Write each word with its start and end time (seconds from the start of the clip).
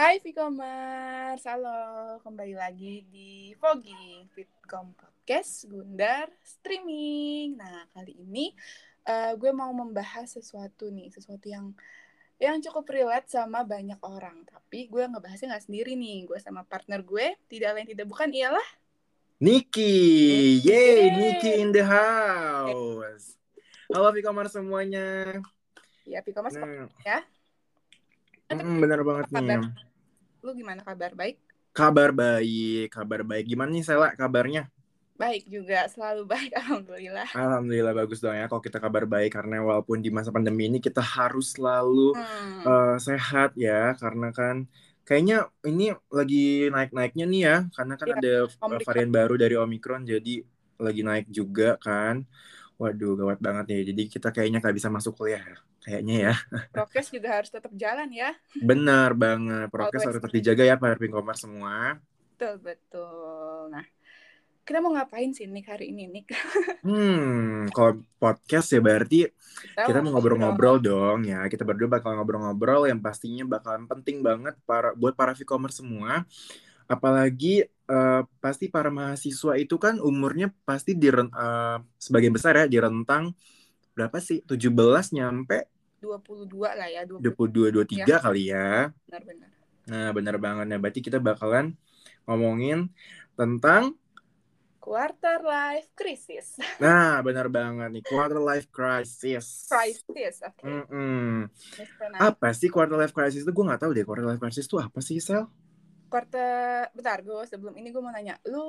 Hai 0.00 0.16
Vcommerce, 0.16 1.44
halo 1.44 2.16
kembali 2.24 2.56
lagi 2.56 3.04
di 3.12 3.52
Foggy 3.60 4.24
Fitcom 4.32 4.96
Podcast 4.96 5.68
Gundar 5.68 6.24
Streaming. 6.40 7.60
Nah 7.60 7.84
kali 7.92 8.16
ini 8.16 8.48
uh, 9.04 9.36
gue 9.36 9.52
mau 9.52 9.68
membahas 9.76 10.24
sesuatu 10.24 10.88
nih, 10.88 11.12
sesuatu 11.12 11.52
yang 11.52 11.76
yang 12.40 12.56
cukup 12.64 12.88
relate 12.88 13.28
sama 13.28 13.60
banyak 13.60 14.00
orang. 14.00 14.40
Tapi 14.48 14.88
gue 14.88 15.04
ngebahasnya 15.04 15.52
nggak 15.52 15.68
sendiri 15.68 15.92
nih, 15.92 16.24
gue 16.24 16.40
sama 16.40 16.64
partner 16.64 17.04
gue, 17.04 17.36
tidak 17.52 17.76
lain 17.76 17.84
tidak 17.92 18.08
bukan 18.08 18.32
ialah 18.32 18.68
Niki, 19.44 20.64
yay, 20.64 21.12
Niki 21.12 21.60
in 21.60 21.76
the 21.76 21.84
house. 21.84 23.36
Halo 23.92 24.08
Vcommerce 24.16 24.56
semuanya. 24.56 25.44
Ya 26.08 26.24
Vcommerce 26.24 26.56
nah. 26.56 26.88
ya. 27.04 27.20
Mm, 28.48 28.80
bener 28.80 29.04
banget 29.04 29.28
nih. 29.28 29.89
Lu 30.40 30.56
gimana 30.56 30.80
kabar? 30.80 31.12
Baik? 31.12 31.36
Kabar 31.70 32.10
baik, 32.10 32.90
kabar 32.90 33.20
baik. 33.22 33.44
Gimana 33.46 33.70
nih 33.70 33.84
Sela 33.84 34.10
kabarnya? 34.16 34.72
Baik 35.20 35.44
juga, 35.52 35.84
selalu 35.92 36.24
baik 36.24 36.50
alhamdulillah. 36.64 37.28
Alhamdulillah 37.36 37.92
bagus 37.92 38.24
dong 38.24 38.32
ya 38.32 38.48
kalau 38.48 38.64
kita 38.64 38.80
kabar 38.80 39.04
baik 39.04 39.36
karena 39.36 39.60
walaupun 39.60 40.00
di 40.00 40.08
masa 40.08 40.32
pandemi 40.32 40.72
ini 40.72 40.80
kita 40.80 41.04
harus 41.04 41.52
selalu 41.52 42.16
hmm. 42.16 42.64
uh, 42.64 42.96
sehat 42.96 43.52
ya 43.52 43.92
karena 44.00 44.32
kan 44.32 44.64
kayaknya 45.04 45.52
ini 45.68 45.92
lagi 46.08 46.72
naik-naiknya 46.72 47.24
nih 47.28 47.42
ya 47.44 47.56
karena 47.76 47.94
kan 48.00 48.08
ya, 48.08 48.14
ada 48.16 48.34
Omicron. 48.48 48.86
varian 48.88 49.10
baru 49.12 49.34
dari 49.36 49.54
Omicron 49.60 50.02
jadi 50.08 50.34
lagi 50.80 51.02
naik 51.04 51.26
juga 51.28 51.76
kan. 51.76 52.24
Waduh, 52.80 53.12
gawat 53.12 53.38
banget 53.44 53.76
ya. 53.76 53.80
Jadi 53.92 54.02
kita 54.08 54.32
kayaknya 54.32 54.64
nggak 54.64 54.72
bisa 54.72 54.88
masuk 54.88 55.12
kuliah 55.20 55.44
ya. 55.44 55.56
Kayaknya 55.84 56.16
ya. 56.16 56.34
Prokes 56.74 57.12
juga 57.12 57.28
harus 57.36 57.52
tetap 57.52 57.68
jalan 57.76 58.08
ya. 58.08 58.32
Benar 58.56 59.12
banget. 59.12 59.68
Prokes 59.68 60.00
harus 60.00 60.16
tetap 60.16 60.32
dijaga 60.32 60.64
ya 60.64 60.80
para 60.80 60.96
pengkomar 60.96 61.36
semua. 61.36 62.00
Betul, 62.32 62.56
betul. 62.64 63.68
Nah, 63.68 63.84
kita 64.64 64.80
mau 64.80 64.96
ngapain 64.96 65.28
sih 65.36 65.44
Nick 65.44 65.68
hari 65.68 65.92
ini 65.92 66.08
Nick? 66.08 66.32
hmm, 66.88 67.68
kalau 67.76 68.00
podcast 68.16 68.72
ya 68.72 68.80
berarti 68.80 69.28
kita, 69.28 69.84
kita 69.84 70.00
mau 70.00 70.16
ngobrol-ngobrol 70.16 70.80
dong 70.80 71.28
ya. 71.28 71.44
Kita 71.52 71.68
berdua 71.68 72.00
bakal 72.00 72.16
ngobrol-ngobrol 72.16 72.88
yang 72.88 72.96
pastinya 73.04 73.44
bakalan 73.44 73.84
penting 73.84 74.24
banget 74.24 74.56
para 74.64 74.96
buat 74.96 75.12
para 75.12 75.36
e-commerce 75.36 75.84
semua 75.84 76.24
apalagi 76.90 77.70
uh, 77.90 78.22
pasti 78.38 78.70
para 78.70 78.88
mahasiswa 78.88 79.58
itu 79.58 79.76
kan 79.76 79.98
umurnya 79.98 80.54
pasti 80.62 80.94
di 80.94 81.10
uh, 81.10 81.26
sebagian 81.98 82.30
besar 82.30 82.54
ya 82.54 82.64
di 82.70 82.78
rentang 82.78 83.34
berapa 83.98 84.16
sih 84.22 84.46
17 84.46 84.70
nyampe 85.18 85.66
22 86.00 86.48
lah 86.56 86.88
ya 86.88 87.02
20. 87.04 87.20
22 87.20 88.06
23 88.06 88.06
ya. 88.06 88.18
kali 88.22 88.42
ya 88.48 88.94
benar-benar 89.10 89.48
nah 89.90 90.08
benar 90.14 90.36
banget 90.38 90.66
nah 90.70 90.78
berarti 90.78 91.00
kita 91.02 91.18
bakalan 91.18 91.74
ngomongin 92.24 92.88
tentang 93.34 93.98
quarter 94.80 95.44
life 95.44 95.92
crisis. 95.92 96.56
Nah, 96.82 97.20
benar 97.20 97.52
banget 97.52 97.92
nih, 97.92 98.02
quarter 98.02 98.40
life 98.40 98.66
crisis. 98.72 99.68
Crisis, 99.68 100.40
oke. 100.40 100.56
Okay. 100.56 100.66
Mm 100.66 100.84
-mm. 100.88 101.32
Apa 102.16 102.56
sih 102.56 102.72
quarter 102.72 102.96
life 102.96 103.12
crisis 103.12 103.44
itu? 103.44 103.52
Gue 103.52 103.68
nggak 103.68 103.84
tahu 103.84 103.92
deh 103.92 104.02
quarter 104.02 104.24
life 104.24 104.40
crisis 104.40 104.64
itu 104.64 104.80
apa 104.80 104.98
sih, 105.04 105.20
Sel? 105.20 105.46
Quarter, 106.10 106.90
bentar 106.90 107.22
gue 107.22 107.38
sebelum 107.46 107.70
ini 107.78 107.94
gue 107.94 108.02
mau 108.02 108.10
nanya, 108.10 108.34
lu 108.50 108.66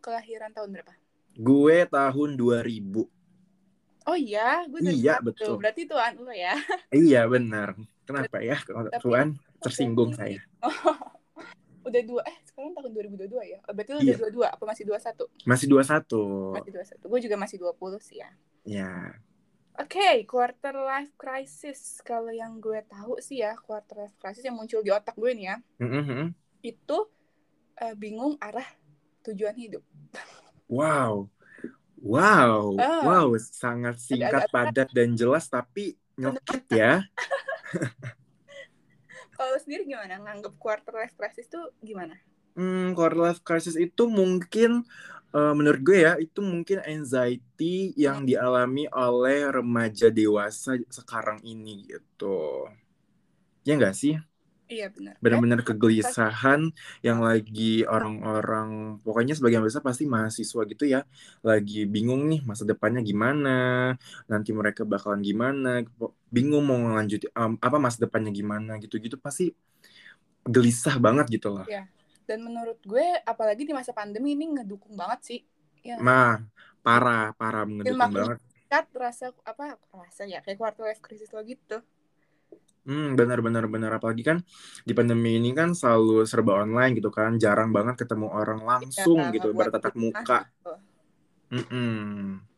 kelahiran 0.00 0.48
tahun 0.56 0.80
berapa? 0.80 0.96
Gue 1.36 1.84
tahun 1.84 2.40
2000. 2.40 4.08
Oh 4.08 4.16
iya, 4.16 4.64
gue 4.64 4.80
Iya, 4.88 5.20
betul. 5.20 5.60
Berarti 5.60 5.84
tuan 5.84 6.16
lu 6.16 6.32
ya? 6.32 6.56
Iya, 7.04 7.28
benar. 7.28 7.76
Kenapa 8.08 8.40
ya 8.40 8.56
kalau 8.64 8.88
tuan 8.96 9.36
tersinggung 9.64 10.16
saya? 10.16 10.40
udah 11.86 12.02
dua, 12.08 12.24
eh 12.24 12.36
sekarang 12.48 12.72
tahun 12.72 12.96
2022 13.28 13.28
ya? 13.28 13.58
Oh, 13.68 13.76
berarti 13.76 13.90
lu 13.92 14.00
iya. 14.00 14.16
udah 14.16 14.32
dua 14.32 14.48
apa 14.48 14.64
masih 14.64 14.88
21? 14.88 15.20
Masih 15.44 15.66
21. 15.68 16.56
Masih 16.56 16.72
21. 16.96 17.12
Gue 17.12 17.20
juga 17.20 17.36
masih 17.36 17.56
20 17.60 18.00
sih 18.00 18.16
ya. 18.24 18.30
Iya. 18.64 18.92
Oke, 19.76 20.00
okay, 20.00 20.16
quarter 20.24 20.80
life 20.80 21.12
crisis. 21.20 22.00
Kalau 22.00 22.32
yang 22.32 22.56
gue 22.56 22.80
tahu 22.88 23.20
sih 23.20 23.44
ya, 23.44 23.52
quarter 23.60 24.08
life 24.08 24.16
crisis 24.16 24.48
yang 24.48 24.56
muncul 24.56 24.80
di 24.80 24.88
otak 24.88 25.12
gue 25.20 25.28
nih 25.36 25.44
ya. 25.44 25.56
Mm 25.76 26.04
-hmm 26.08 26.24
itu 26.60 26.98
uh, 27.80 27.94
bingung 27.96 28.36
arah 28.40 28.66
tujuan 29.24 29.56
hidup. 29.56 29.84
Wow. 30.70 31.28
Wow, 32.00 32.80
oh. 32.80 33.02
wow, 33.04 33.28
sangat 33.36 34.00
singkat, 34.00 34.48
padat 34.48 34.88
dan 34.88 35.12
jelas 35.12 35.52
tapi 35.52 36.00
nyokit 36.16 36.64
ya. 36.72 37.04
Kalau 39.36 39.56
sendiri 39.60 39.84
gimana 39.84 40.16
nganggap 40.16 40.56
quarter 40.56 40.96
life 40.96 41.12
crisis 41.12 41.44
itu 41.44 41.60
gimana? 41.84 42.16
Hmm, 42.56 42.96
quarter 42.96 43.20
life 43.20 43.44
crisis 43.44 43.76
itu 43.76 44.08
mungkin 44.08 44.80
uh, 45.36 45.52
menurut 45.52 45.80
gue 45.84 45.98
ya 46.08 46.16
itu 46.16 46.40
mungkin 46.40 46.80
anxiety 46.88 47.92
yang 48.00 48.24
hmm. 48.24 48.28
dialami 48.32 48.88
oleh 48.88 49.60
remaja 49.60 50.08
dewasa 50.08 50.80
sekarang 50.88 51.44
ini 51.44 51.84
gitu. 51.84 52.64
Ya 53.60 53.76
enggak 53.76 53.92
sih? 53.92 54.16
Iya 54.70 54.86
benar. 54.94 55.18
Benar-benar 55.18 55.60
kegelisahan 55.66 56.70
yang 57.02 57.18
lagi 57.18 57.82
orang-orang 57.82 59.02
pokoknya 59.02 59.34
sebagian 59.34 59.66
besar 59.66 59.82
pasti 59.82 60.06
mahasiswa 60.06 60.62
gitu 60.62 60.86
ya 60.86 61.02
lagi 61.42 61.90
bingung 61.90 62.30
nih 62.30 62.46
masa 62.46 62.62
depannya 62.62 63.02
gimana, 63.02 63.98
nanti 64.30 64.54
mereka 64.54 64.86
bakalan 64.86 65.26
gimana, 65.26 65.82
bingung 66.30 66.62
mau 66.70 66.78
lanjut 66.94 67.26
um, 67.34 67.58
apa 67.58 67.76
masa 67.82 68.06
depannya 68.06 68.30
gimana 68.30 68.78
gitu-gitu 68.78 69.18
pasti 69.18 69.50
gelisah 70.46 71.02
banget 71.02 71.42
gitu 71.42 71.50
loh. 71.50 71.66
Iya. 71.66 71.90
Dan 72.30 72.46
menurut 72.46 72.78
gue 72.86 73.18
apalagi 73.26 73.66
di 73.66 73.74
masa 73.74 73.90
pandemi 73.90 74.38
ini 74.38 74.54
ngedukung 74.54 74.94
banget 74.94 75.20
sih. 75.26 75.40
Ya. 75.82 75.98
Nah, 75.98 76.46
parah, 76.86 77.34
parah 77.34 77.66
ngedukung 77.66 78.14
banget. 78.14 78.38
Kat 78.70 78.86
rasa 78.94 79.34
apa 79.42 79.74
rasa 79.90 80.30
ya 80.30 80.38
kayak 80.46 80.62
quarter 80.62 80.86
life 80.86 81.02
crisis 81.02 81.34
lo 81.34 81.42
gitu. 81.42 81.82
Hmm, 82.80 83.12
benar 83.12 83.44
benar 83.44 83.68
benar 83.68 84.00
apalagi 84.00 84.24
kan 84.24 84.40
di 84.88 84.96
pandemi 84.96 85.36
ini 85.36 85.52
kan 85.52 85.76
selalu 85.76 86.24
serba 86.24 86.64
online 86.64 86.96
gitu 86.96 87.12
kan, 87.12 87.36
jarang 87.36 87.70
banget 87.70 88.06
ketemu 88.06 88.32
orang 88.32 88.64
langsung 88.64 89.20
ya, 89.20 89.32
gitu, 89.36 89.52
bertatap 89.52 89.92
muka. 89.94 90.48
Mm 91.50 91.64
-mm. 91.66 92.50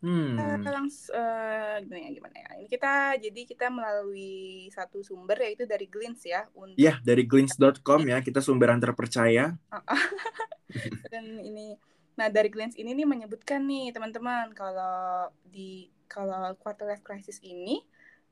Hmm. 0.00 0.32
Uh, 0.40 0.64
langsung 0.64 1.12
uh, 1.12 1.76
gimana 1.84 2.00
ya 2.00 2.10
gimana 2.16 2.36
ya? 2.40 2.50
Ini 2.56 2.68
kita 2.72 2.92
jadi 3.20 3.40
kita 3.44 3.66
melalui 3.68 4.64
satu 4.72 5.04
sumber 5.04 5.36
yaitu 5.44 5.68
dari 5.68 5.84
Glints 5.84 6.24
ya. 6.24 6.48
Untuk... 6.56 6.80
Ya, 6.80 6.96
dari 7.04 7.28
glints.com 7.28 8.08
ya, 8.08 8.24
kita 8.24 8.40
sumber 8.40 8.72
yang 8.72 8.80
terpercaya. 8.80 9.60
Dan 11.12 11.44
ini 11.44 11.76
nah 12.16 12.28
dari 12.28 12.52
Glints 12.52 12.76
ini 12.76 12.92
nih 12.96 13.08
menyebutkan 13.08 13.64
nih 13.64 13.96
teman-teman 13.96 14.52
kalau 14.52 15.32
di 15.48 15.88
kalau 16.04 16.52
quarter 16.60 16.84
life 16.84 17.00
crisis 17.00 17.40
ini 17.40 17.80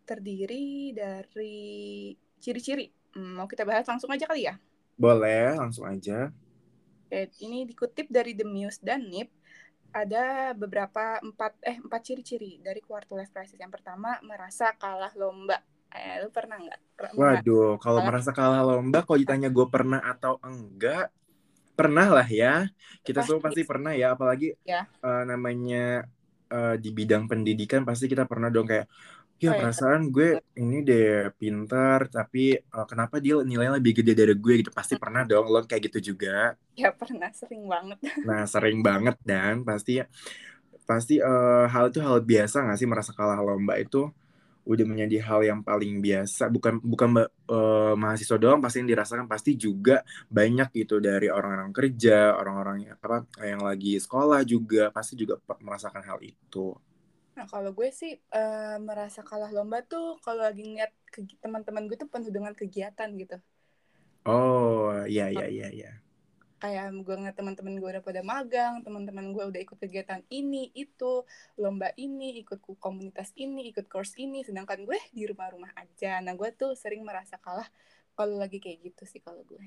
terdiri 0.09 0.97
dari 0.97 2.17
ciri-ciri. 2.41 2.89
Hmm, 3.13 3.37
mau 3.37 3.45
kita 3.45 3.69
bahas 3.69 3.85
langsung 3.85 4.09
aja 4.09 4.25
kali 4.25 4.49
ya? 4.49 4.57
Boleh, 4.97 5.61
langsung 5.61 5.85
aja. 5.85 6.33
Oke, 7.09 7.29
ini 7.45 7.69
dikutip 7.69 8.09
dari 8.09 8.33
The 8.33 8.49
Muse 8.49 8.81
dan 8.81 9.05
NIP. 9.05 9.29
Ada 9.93 10.53
beberapa 10.53 11.21
empat 11.21 11.61
eh 11.65 11.77
empat 11.81 12.01
ciri-ciri 12.05 12.61
dari 12.61 12.81
quarter 12.81 13.17
life 13.17 13.33
crisis. 13.33 13.57
Yang 13.61 13.81
pertama 13.81 14.17
merasa 14.25 14.73
kalah 14.77 15.13
lomba. 15.17 15.61
Eh, 15.89 16.21
lu 16.21 16.29
pernah 16.29 16.61
nggak? 16.61 16.81
Waduh, 17.17 17.81
kalau 17.81 18.05
merasa 18.05 18.33
kalah 18.33 18.61
lomba, 18.61 19.01
kalau 19.09 19.17
ditanya 19.17 19.49
gue 19.49 19.67
pernah 19.73 20.05
atau 20.05 20.37
enggak, 20.45 21.09
pernah 21.73 22.13
lah 22.13 22.29
ya. 22.29 22.69
Kita 23.01 23.25
pasti. 23.25 23.29
semua 23.33 23.41
pasti 23.41 23.63
pernah 23.65 23.97
ya, 23.97 24.13
apalagi 24.13 24.53
ya. 24.69 24.85
Uh, 25.01 25.25
namanya 25.25 26.05
uh, 26.53 26.77
di 26.77 26.91
bidang 26.93 27.25
pendidikan 27.25 27.89
pasti 27.89 28.05
kita 28.05 28.29
pernah 28.29 28.53
dong 28.53 28.69
kayak 28.69 28.85
ya 29.39 29.55
perasaan 29.55 30.11
gue 30.11 30.43
ini 30.59 30.83
deh 30.83 31.31
pintar 31.39 32.11
tapi 32.11 32.59
uh, 32.59 32.87
kenapa 32.91 33.23
dia 33.23 33.39
nilainya 33.39 33.79
lebih 33.79 34.03
gede 34.03 34.13
dari 34.19 34.35
gue 34.35 34.55
gitu? 34.67 34.71
Pasti 34.75 34.99
pernah 34.99 35.23
dong 35.23 35.47
lo 35.47 35.63
kayak 35.63 35.91
gitu 35.91 36.13
juga. 36.15 36.59
Ya 36.75 36.91
pernah 36.91 37.31
sering 37.31 37.65
banget. 37.71 37.99
Nah 38.29 38.45
sering 38.51 38.83
banget 38.83 39.17
dan 39.23 39.63
pasti 39.63 40.03
pasti 40.85 41.23
uh, 41.23 41.71
hal 41.71 41.95
itu 41.95 42.03
hal 42.03 42.19
biasa 42.25 42.67
gak 42.67 42.79
sih 42.81 42.89
merasa 42.91 43.15
kalah 43.15 43.39
lomba 43.39 43.79
itu? 43.79 44.11
Udah 44.69 44.85
menjadi 44.85 45.25
hal 45.25 45.41
yang 45.47 45.61
paling 45.65 46.03
biasa 46.05 46.53
bukan 46.53 46.83
bukan 46.83 47.25
uh, 47.49 47.95
mahasiswa 47.97 48.37
doang 48.37 48.61
pasti 48.61 48.85
yang 48.85 48.91
dirasakan 48.91 49.25
pasti 49.25 49.57
juga 49.57 50.05
banyak 50.29 50.69
gitu 50.85 51.01
dari 51.01 51.33
orang-orang 51.33 51.73
kerja 51.73 52.37
orang-orang 52.37 52.85
yang 52.85 52.97
apa 53.01 53.25
yang 53.41 53.65
lagi 53.65 53.97
sekolah 53.97 54.45
juga 54.45 54.93
pasti 54.93 55.17
juga 55.17 55.41
merasakan 55.65 56.05
hal 56.05 56.21
itu 56.21 56.77
Nah, 57.39 57.47
kalau 57.47 57.71
gue 57.71 57.87
sih 57.95 58.19
uh, 58.35 58.83
merasa 58.83 59.23
kalah 59.23 59.55
lomba 59.55 59.79
tuh 59.87 60.19
kalau 60.27 60.43
lagi 60.43 60.67
ngeliat 60.67 60.91
teman-teman 61.39 61.87
gue 61.87 61.95
tuh 61.95 62.11
penuh 62.11 62.35
dengan 62.35 62.51
kegiatan 62.51 63.07
gitu. 63.15 63.39
Oh, 64.27 64.91
iya 65.07 65.31
iya 65.31 65.47
iya 65.47 65.69
iya. 65.71 65.93
kayak 66.59 66.91
gue 67.07 67.15
ngeliat 67.15 67.39
teman-teman 67.39 67.79
gue 67.79 67.87
udah 67.87 68.03
pada 68.03 68.19
magang 68.27 68.83
teman-teman 68.83 69.31
gue 69.31 69.47
udah 69.47 69.63
ikut 69.63 69.79
kegiatan 69.79 70.27
ini 70.27 70.75
itu 70.75 71.23
lomba 71.55 71.95
ini 71.95 72.43
ikut 72.43 72.59
komunitas 72.83 73.31
ini 73.39 73.71
ikut 73.71 73.87
course 73.87 74.19
ini 74.19 74.43
sedangkan 74.43 74.83
gue 74.83 74.99
di 75.15 75.23
rumah-rumah 75.31 75.71
aja. 75.79 76.19
Nah 76.19 76.35
gue 76.35 76.51
tuh 76.59 76.75
sering 76.75 77.07
merasa 77.07 77.39
kalah 77.39 77.71
kalau 78.19 78.35
lagi 78.35 78.59
kayak 78.59 78.91
gitu 78.91 79.07
sih 79.07 79.23
kalau 79.23 79.47
gue. 79.47 79.63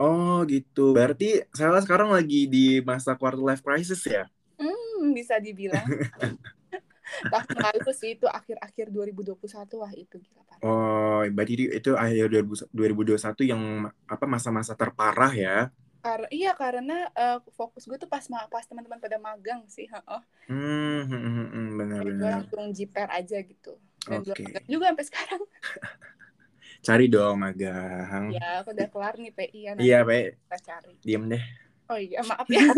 Oh 0.00 0.40
gitu. 0.48 0.96
Berarti 0.96 1.44
saya 1.52 1.76
sekarang 1.84 2.08
lagi 2.08 2.48
di 2.48 2.80
masa 2.80 3.12
quarter 3.20 3.44
life 3.44 3.60
crisis 3.60 4.00
ya? 4.08 4.24
Hmm 4.56 5.12
bisa 5.12 5.36
dibilang 5.36 5.84
tahun 7.28 7.58
lalu 7.60 7.90
sih 7.94 8.16
itu 8.16 8.26
akhir-akhir 8.26 8.86
2021 8.90 9.36
wah 9.80 9.92
itu 9.92 10.16
gila 10.18 10.42
parah. 10.48 10.62
Oh, 10.64 11.20
berarti 11.28 11.68
itu 11.68 11.90
akhir 11.94 12.32
2021 12.72 13.52
yang 13.52 13.62
apa 14.08 14.24
masa-masa 14.28 14.72
terparah 14.72 15.32
ya? 15.32 15.58
Kar 16.02 16.26
iya 16.34 16.50
karena 16.58 17.06
uh, 17.14 17.38
fokus 17.54 17.86
gue 17.86 17.94
tuh 17.94 18.10
pas 18.10 18.26
pas 18.26 18.64
teman-teman 18.66 18.98
pada 18.98 19.22
magang 19.22 19.62
sih, 19.70 19.86
oh. 20.10 20.22
Hmm, 20.50 21.06
hmm, 21.06 21.20
hmm, 21.22 21.46
hmm 21.46 21.68
benar-benar. 21.78 22.18
Gue 22.18 22.30
langsung 22.42 22.74
jiper 22.74 23.06
aja 23.06 23.38
gitu. 23.38 23.78
Dan 24.02 24.26
okay. 24.26 24.66
juga 24.66 24.90
sampai 24.90 25.06
sekarang. 25.06 25.42
cari 26.86 27.06
dong 27.06 27.38
magang. 27.38 28.34
Ya, 28.34 28.66
aku 28.66 28.74
udah 28.74 28.88
kelar 28.90 29.14
nih 29.14 29.30
PI 29.30 29.60
ya. 29.62 29.72
Iya, 29.78 29.98
PI. 30.02 30.22
Kita 30.34 30.58
cari. 30.58 30.92
Diem 31.06 31.24
deh. 31.30 31.44
Oh 31.86 31.98
iya, 32.00 32.18
maaf 32.26 32.50
ya. 32.50 32.66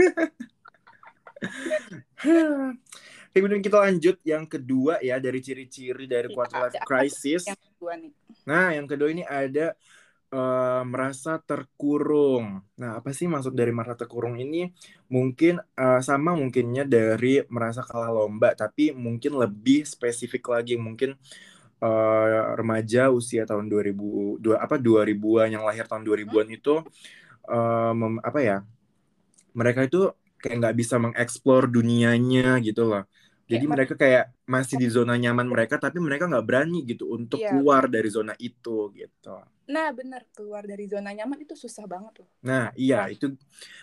Oke, 3.35 3.43
kemudian 3.43 3.67
kita 3.67 3.83
lanjut 3.83 4.23
yang 4.23 4.47
kedua 4.47 5.03
ya 5.03 5.19
dari 5.19 5.43
ciri-ciri 5.43 6.07
dari 6.07 6.31
quarter 6.31 6.71
life 6.71 6.79
crisis. 6.87 7.43
Yang 7.51 7.67
kedua 7.67 7.93
nih. 7.99 8.13
Nah, 8.47 8.69
yang 8.71 8.87
kedua 8.87 9.11
ini 9.11 9.27
ada 9.27 9.75
uh, 10.31 10.87
merasa 10.87 11.43
terkurung. 11.43 12.63
Nah, 12.79 13.03
apa 13.03 13.11
sih 13.11 13.27
maksud 13.27 13.51
dari 13.59 13.75
merasa 13.75 13.99
terkurung 13.99 14.39
ini? 14.39 14.71
Mungkin 15.11 15.59
uh, 15.59 15.99
sama 15.99 16.39
mungkinnya 16.39 16.87
dari 16.87 17.43
merasa 17.51 17.83
kalah 17.83 18.15
lomba, 18.15 18.55
tapi 18.55 18.95
mungkin 18.95 19.35
lebih 19.35 19.83
spesifik 19.83 20.55
lagi 20.55 20.79
mungkin 20.79 21.19
uh, 21.83 22.55
remaja 22.55 23.11
usia 23.11 23.43
tahun 23.51 23.67
2000 23.67 24.39
dua 24.39 24.63
apa 24.63 24.79
2000-an 24.79 25.59
yang 25.59 25.67
lahir 25.67 25.91
tahun 25.91 26.07
2000-an 26.07 26.47
hmm. 26.55 26.59
itu 26.63 26.75
uh, 27.51 27.91
mem, 27.99 28.23
apa 28.23 28.39
ya? 28.39 28.59
Mereka 29.59 29.91
itu 29.91 30.15
kayak 30.39 30.55
nggak 30.63 30.77
bisa 30.79 31.03
mengeksplor 31.03 31.67
dunianya 31.67 32.63
gitu 32.63 32.87
loh. 32.87 33.03
Jadi 33.45 33.65
mereka 33.69 33.93
kayak 33.93 34.33
masih 34.49 34.81
di 34.81 34.89
zona 34.89 35.21
nyaman 35.21 35.45
mereka, 35.45 35.77
tapi 35.77 36.01
mereka 36.01 36.25
nggak 36.25 36.45
berani 36.45 36.81
gitu 36.89 37.13
untuk 37.13 37.41
yeah. 37.41 37.53
keluar 37.53 37.85
dari 37.93 38.09
zona 38.09 38.33
itu 38.41 38.89
gitu. 38.97 39.37
Nah 39.69 39.89
benar 39.93 40.25
keluar 40.33 40.65
dari 40.65 40.85
zona 40.89 41.13
nyaman 41.13 41.45
itu 41.45 41.53
susah 41.57 41.85
banget 41.85 42.25
loh. 42.25 42.31
Nah 42.45 42.73
iya 42.77 43.05
nah. 43.05 43.13
itu 43.13 43.37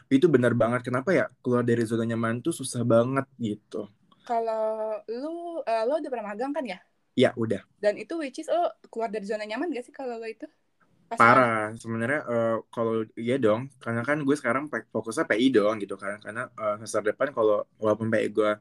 itu 0.10 0.25
benar 0.30 0.58
banget. 0.58 0.86
Kenapa 0.86 1.13
ya 1.13 1.25
keluar 1.46 1.62
dari 1.62 1.86
zona 1.86 2.06
nyaman 2.06 2.42
itu 2.42 2.50
susah 2.54 2.81
banget 2.81 3.25
gitu. 3.38 3.86
Kalau 4.25 4.98
lu 5.10 5.62
uh, 5.66 5.84
lo 5.86 5.98
udah 5.98 6.10
pernah 6.10 6.34
magang 6.34 6.54
kan 6.54 6.66
ya? 6.66 6.80
Iya 7.18 7.34
udah. 7.38 7.62
Dan 7.81 7.98
itu 7.98 8.18
which 8.18 8.42
is 8.42 8.50
lo 8.50 8.69
keluar 8.90 9.10
dari 9.10 9.25
zona 9.25 9.46
nyaman 9.46 9.74
gak 9.74 9.86
sih 9.90 9.94
kalau 9.94 10.18
lo 10.22 10.25
itu? 10.30 10.46
Pas 11.12 11.19
parah 11.19 11.75
sebenarnya 11.75 12.24
uh, 12.24 12.57
kalau 12.72 13.04
iya 13.19 13.36
dong 13.36 13.68
karena 13.84 14.00
kan 14.00 14.24
gue 14.24 14.36
sekarang 14.38 14.72
fokusnya 14.72 15.28
PI 15.28 15.60
dong 15.60 15.84
gitu 15.84 16.00
kan 16.00 16.24
karena 16.24 16.48
uh, 16.56 16.80
semester 16.80 17.12
depan 17.12 17.36
kalau 17.36 17.68
walaupun 17.84 18.07
PI 18.07 18.31
gue 18.31 18.52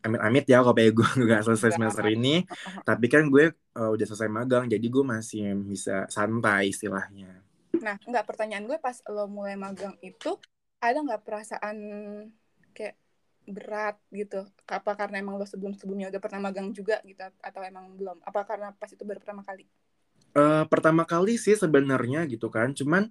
amit-amit 0.00 0.44
ya 0.48 0.64
kalau 0.64 0.76
kayak 0.76 0.92
gue 0.96 1.08
nggak 1.26 1.42
selesai 1.44 1.76
semester 1.76 2.04
ini. 2.08 2.44
Tapi 2.82 3.06
kan 3.06 3.28
gue 3.28 3.52
uh, 3.76 3.90
udah 3.92 4.06
selesai 4.06 4.28
magang 4.28 4.66
jadi 4.66 4.86
gue 4.86 5.04
masih 5.04 5.54
bisa 5.64 6.08
santai 6.08 6.72
istilahnya. 6.72 7.44
Nah 7.80 7.96
nggak 8.02 8.24
pertanyaan 8.26 8.66
gue 8.66 8.78
pas 8.80 8.96
lo 9.08 9.28
mulai 9.28 9.56
magang 9.56 9.96
itu 10.00 10.36
ada 10.80 10.98
nggak 11.04 11.22
perasaan 11.22 11.76
kayak 12.72 12.96
berat 13.48 13.96
gitu? 14.12 14.46
Apa 14.68 14.96
karena 14.96 15.20
emang 15.20 15.36
lo 15.36 15.44
sebelum 15.44 15.76
sebelumnya 15.76 16.08
udah 16.08 16.20
pernah 16.22 16.50
magang 16.50 16.72
juga 16.72 17.00
gitu 17.04 17.20
atau 17.20 17.60
emang 17.64 17.92
belum? 17.96 18.18
Apa 18.24 18.44
karena 18.48 18.72
pas 18.72 18.88
itu 18.88 19.02
baru 19.04 19.20
pertama 19.20 19.44
kali? 19.44 19.68
Uh, 20.30 20.62
pertama 20.70 21.02
kali 21.02 21.36
sih 21.36 21.58
sebenarnya 21.58 22.24
gitu 22.30 22.48
kan. 22.48 22.72
Cuman 22.72 23.10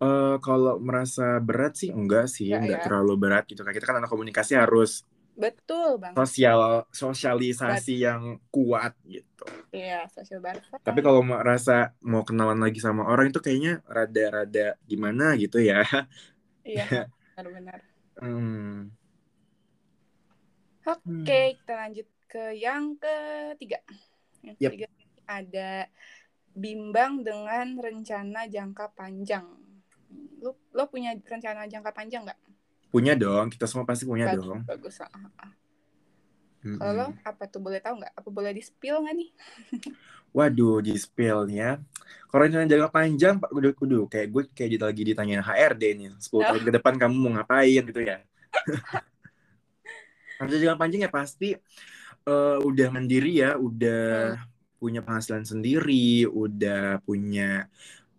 uh, 0.00 0.36
kalau 0.38 0.78
merasa 0.78 1.42
berat 1.42 1.74
sih 1.76 1.90
enggak 1.90 2.30
sih 2.30 2.54
ya, 2.54 2.62
enggak 2.62 2.80
ya. 2.80 2.84
terlalu 2.86 3.14
berat 3.18 3.44
gitu 3.50 3.66
kan. 3.66 3.74
Kita 3.74 3.86
kan 3.90 3.96
anak 4.00 4.10
komunikasi 4.10 4.54
harus 4.54 5.02
Betul 5.34 5.98
banget. 5.98 6.14
Sosial 6.14 6.86
sosialisasi 6.94 7.94
But, 7.98 8.04
yang 8.06 8.22
kuat 8.54 8.94
gitu. 9.02 9.46
Iya, 9.74 10.06
sosial 10.10 10.38
banget. 10.38 10.62
Tapi 10.82 11.00
kalau 11.02 11.26
merasa 11.26 11.90
mau 12.06 12.22
kenalan 12.22 12.62
lagi 12.62 12.78
sama 12.78 13.02
orang 13.06 13.34
itu 13.34 13.42
kayaknya 13.42 13.82
rada-rada 13.90 14.78
gimana 14.86 15.34
gitu 15.34 15.58
ya. 15.58 15.82
Iya, 16.62 16.86
benar-benar. 17.34 17.80
hmm. 18.22 18.94
Oke, 20.84 21.00
okay, 21.24 21.46
hmm. 21.50 21.56
kita 21.64 21.74
lanjut 21.74 22.08
ke 22.30 22.44
yang 22.54 22.84
ketiga. 23.00 23.78
Yang 24.44 24.56
yep. 24.60 24.70
ketiga 24.70 24.88
ada 25.24 25.70
bimbang 26.54 27.26
dengan 27.26 27.74
rencana 27.82 28.46
jangka 28.46 28.94
panjang. 28.94 29.42
Lo, 30.38 30.54
lo 30.70 30.84
punya 30.86 31.16
rencana 31.18 31.66
jangka 31.66 31.90
panjang 31.90 32.22
nggak? 32.22 32.40
Punya 32.94 33.18
dong, 33.18 33.50
kita 33.50 33.66
semua 33.66 33.82
pasti 33.82 34.06
punya 34.06 34.30
bagus, 34.30 34.38
dong. 34.46 34.60
Bagus. 34.62 34.94
Ah, 35.02 35.10
ah. 35.42 35.50
Mm-hmm. 36.62 36.78
Kalau 36.78 37.08
apa 37.26 37.42
tuh 37.50 37.60
boleh 37.60 37.82
tahu 37.82 37.98
nggak? 37.98 38.12
Apa 38.14 38.28
boleh 38.30 38.54
di 38.54 38.62
spill 38.62 39.02
nggak 39.02 39.14
nih? 39.18 39.30
Waduh, 40.36 40.78
di 40.78 40.94
spill 40.94 41.50
ya. 41.50 41.82
Kalau 42.30 42.40
rencana 42.46 42.70
jangka 42.70 42.90
panjang, 42.94 43.34
Pak, 43.42 43.50
udah, 43.50 43.70
udah 43.74 44.00
kayak 44.06 44.28
gue 44.30 44.42
kayak 44.54 44.78
lagi 44.78 45.02
ditanyain 45.02 45.42
HRD 45.42 45.82
nih. 45.98 46.08
10 46.22 46.30
tahun 46.30 46.62
ke 46.62 46.72
depan 46.78 46.94
kamu 46.94 47.14
mau 47.18 47.30
ngapain 47.34 47.82
gitu 47.82 47.98
ya. 47.98 48.22
rencana 50.38 50.58
jangka 50.62 50.78
panjang 50.78 51.00
ya 51.06 51.10
pasti 51.10 51.54
uh, 52.30 52.58
udah 52.62 52.88
mandiri 52.94 53.42
ya, 53.42 53.58
udah 53.58 54.38
hmm. 54.38 54.78
punya 54.78 55.00
penghasilan 55.02 55.42
sendiri, 55.42 56.26
udah 56.30 57.02
punya 57.02 57.66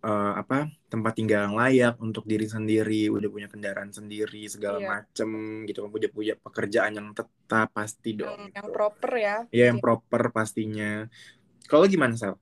uh, 0.04 0.32
apa 0.36 0.70
tempat 0.96 1.12
tinggal 1.12 1.40
yang 1.44 1.56
layak 1.60 1.94
untuk 2.00 2.24
diri 2.24 2.48
sendiri, 2.48 3.12
udah 3.12 3.28
punya 3.28 3.48
kendaraan 3.52 3.92
sendiri 3.92 4.48
segala 4.48 4.80
yeah. 4.80 4.88
macem 4.88 5.28
gitu, 5.68 5.84
kan, 5.84 5.92
udah 5.92 6.10
punya 6.10 6.34
pekerjaan 6.40 6.92
yang 6.96 7.08
tetap 7.12 7.68
pasti 7.76 8.16
dong. 8.16 8.32
Yang, 8.32 8.48
gitu. 8.48 8.56
yang 8.56 8.68
proper 8.72 9.10
ya. 9.12 9.36
Iya 9.52 9.64
yang 9.68 9.80
proper 9.84 10.22
pastinya. 10.32 11.04
Kalau 11.68 11.84
gimana 11.84 12.16
Sal? 12.16 12.40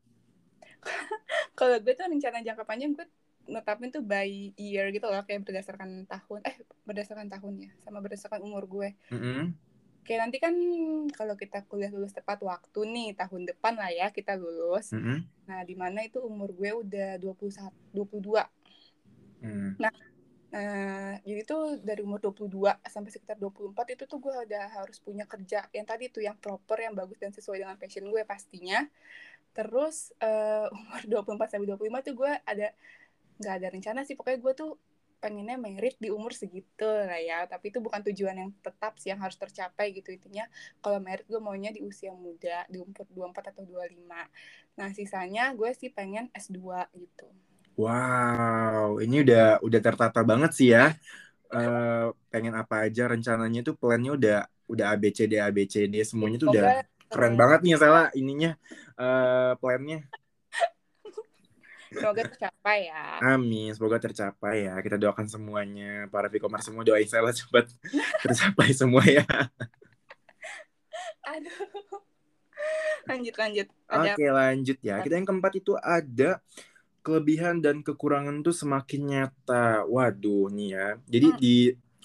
Kalau 1.59 1.83
gue 1.83 1.95
tuh 1.99 2.07
rencana 2.07 2.39
jangka 2.47 2.63
panjang 2.63 2.95
gue 2.95 3.07
netapin 3.45 3.93
tuh 3.93 4.01
by 4.01 4.57
year 4.57 4.89
gitu 4.89 5.05
loh 5.05 5.21
kayak 5.29 5.45
berdasarkan 5.45 6.09
tahun 6.09 6.41
eh 6.49 6.57
berdasarkan 6.89 7.29
tahunnya 7.29 7.77
sama 7.85 8.01
berdasarkan 8.01 8.41
umur 8.41 8.65
gue. 8.65 8.89
Mm 9.13 9.21
-hmm 9.21 9.74
Oke, 10.05 10.21
nanti 10.21 10.37
kan 10.37 10.53
kalau 11.17 11.33
kita 11.33 11.65
kuliah 11.65 11.89
lulus 11.89 12.13
tepat 12.13 12.37
waktu 12.45 12.77
nih, 12.85 13.17
tahun 13.17 13.49
depan 13.49 13.73
lah 13.73 13.89
ya 13.89 14.13
kita 14.13 14.37
lulus. 14.37 14.93
Mm 14.93 15.01
-hmm. 15.01 15.19
Nah, 15.49 15.65
di 15.65 15.73
mana 15.73 16.05
itu 16.05 16.21
umur 16.21 16.53
gue 16.53 16.77
udah 16.77 17.17
21, 17.17 17.73
22. 17.97 18.45
Mm. 19.41 19.81
Nah, 19.81 19.95
uh, 20.53 21.15
jadi 21.25 21.41
tuh 21.49 21.81
dari 21.81 22.05
umur 22.05 22.21
22 22.21 22.53
sampai 22.85 23.17
sekitar 23.17 23.41
24 23.41 23.97
itu 23.97 24.05
tuh 24.05 24.21
gue 24.21 24.35
udah 24.45 24.77
harus 24.77 25.01
punya 25.01 25.25
kerja 25.25 25.73
yang 25.73 25.89
tadi 25.89 26.13
tuh 26.13 26.21
yang 26.21 26.37
proper, 26.37 26.85
yang 26.85 26.93
bagus 26.93 27.17
dan 27.17 27.33
sesuai 27.33 27.65
dengan 27.65 27.81
passion 27.81 28.05
gue 28.05 28.29
pastinya. 28.29 28.85
Terus 29.57 30.13
uh, 30.21 30.69
umur 31.09 31.49
24 31.49 31.49
sampai 31.57 31.65
25 31.81 31.81
tuh 32.05 32.13
gue 32.13 32.33
ada 32.45 32.77
nggak 33.41 33.55
ada 33.57 33.69
rencana 33.73 34.01
sih, 34.05 34.21
pokoknya 34.21 34.37
gue 34.45 34.53
tuh 34.53 34.77
pengennya 35.25 35.57
merit 35.57 35.97
di 35.97 36.13
umur 36.13 36.37
segitu 36.37 36.85
lah 36.85 37.17
ya. 37.17 37.49
Tapi 37.49 37.73
itu 37.73 37.81
bukan 37.81 38.05
tujuan 38.13 38.37
yang 38.37 38.51
tetap 38.61 39.01
sih 39.01 39.09
yang 39.09 39.25
harus 39.25 39.41
tercapai 39.41 39.97
gitu. 39.97 40.13
Intinya 40.13 40.45
kalau 40.85 41.01
merit 41.01 41.25
gue 41.25 41.41
maunya 41.41 41.73
di 41.73 41.81
usia 41.81 42.13
muda 42.13 42.69
di 42.69 42.77
umur 42.77 43.33
24 43.33 43.57
atau 43.57 43.65
25 43.65 44.05
nah 44.75 44.91
sisanya 44.91 45.55
gue 45.55 45.71
sih 45.73 45.89
pengen 45.89 46.29
S2 46.37 46.61
gitu. 47.01 47.27
Wow 47.81 49.01
ini 49.01 49.25
udah 49.25 49.65
udah 49.65 49.81
tertata 49.81 50.21
banget 50.21 50.53
sih 50.53 50.77
ya. 50.77 50.93
Uh, 51.55 52.11
pengen 52.35 52.53
apa 52.59 52.91
aja 52.91 53.07
rencananya 53.07 53.63
tuh 53.63 53.79
plannya 53.79 54.13
udah 54.19 54.39
udah 54.67 54.87
ABCD 54.97 55.39
ABCD 55.39 55.95
semuanya 56.03 56.43
tuh 56.43 56.51
udah 56.51 56.83
keren 57.15 57.39
banget 57.39 57.61
nih 57.63 57.79
salah 57.79 58.11
ininya 58.19 58.59
uh, 58.99 59.55
plannya 59.63 60.03
Semoga 61.95 62.23
tercapai 62.27 62.91
ya. 62.91 63.23
Amin, 63.23 63.71
semoga 63.71 64.03
tercapai 64.03 64.67
ya. 64.67 64.75
Kita 64.83 64.99
doakan 64.99 65.27
semuanya. 65.31 66.11
Para 66.11 66.27
Vicomar 66.27 66.61
semua 66.61 66.83
doain 66.83 67.07
saya 67.07 67.31
cepat 67.31 67.71
tercapai 68.27 68.75
semua 68.75 69.07
ya. 69.07 69.25
Aduh. 71.33 71.55
Lanjut, 73.05 73.35
lanjut. 73.37 73.69
Ada... 73.87 74.17
Oke, 74.17 74.27
lanjut 74.29 74.79
ya. 74.81 74.97
Kita 75.05 75.15
yang 75.15 75.29
keempat 75.29 75.53
itu 75.61 75.73
ada 75.79 76.41
kelebihan 77.05 77.61
dan 77.61 77.85
kekurangan 77.85 78.43
tuh 78.43 78.57
semakin 78.57 79.01
nyata. 79.05 79.87
Waduh 79.87 80.51
nih 80.51 80.69
ya. 80.75 80.89
Jadi 81.07 81.29
hmm. 81.31 81.39
di 81.39 81.57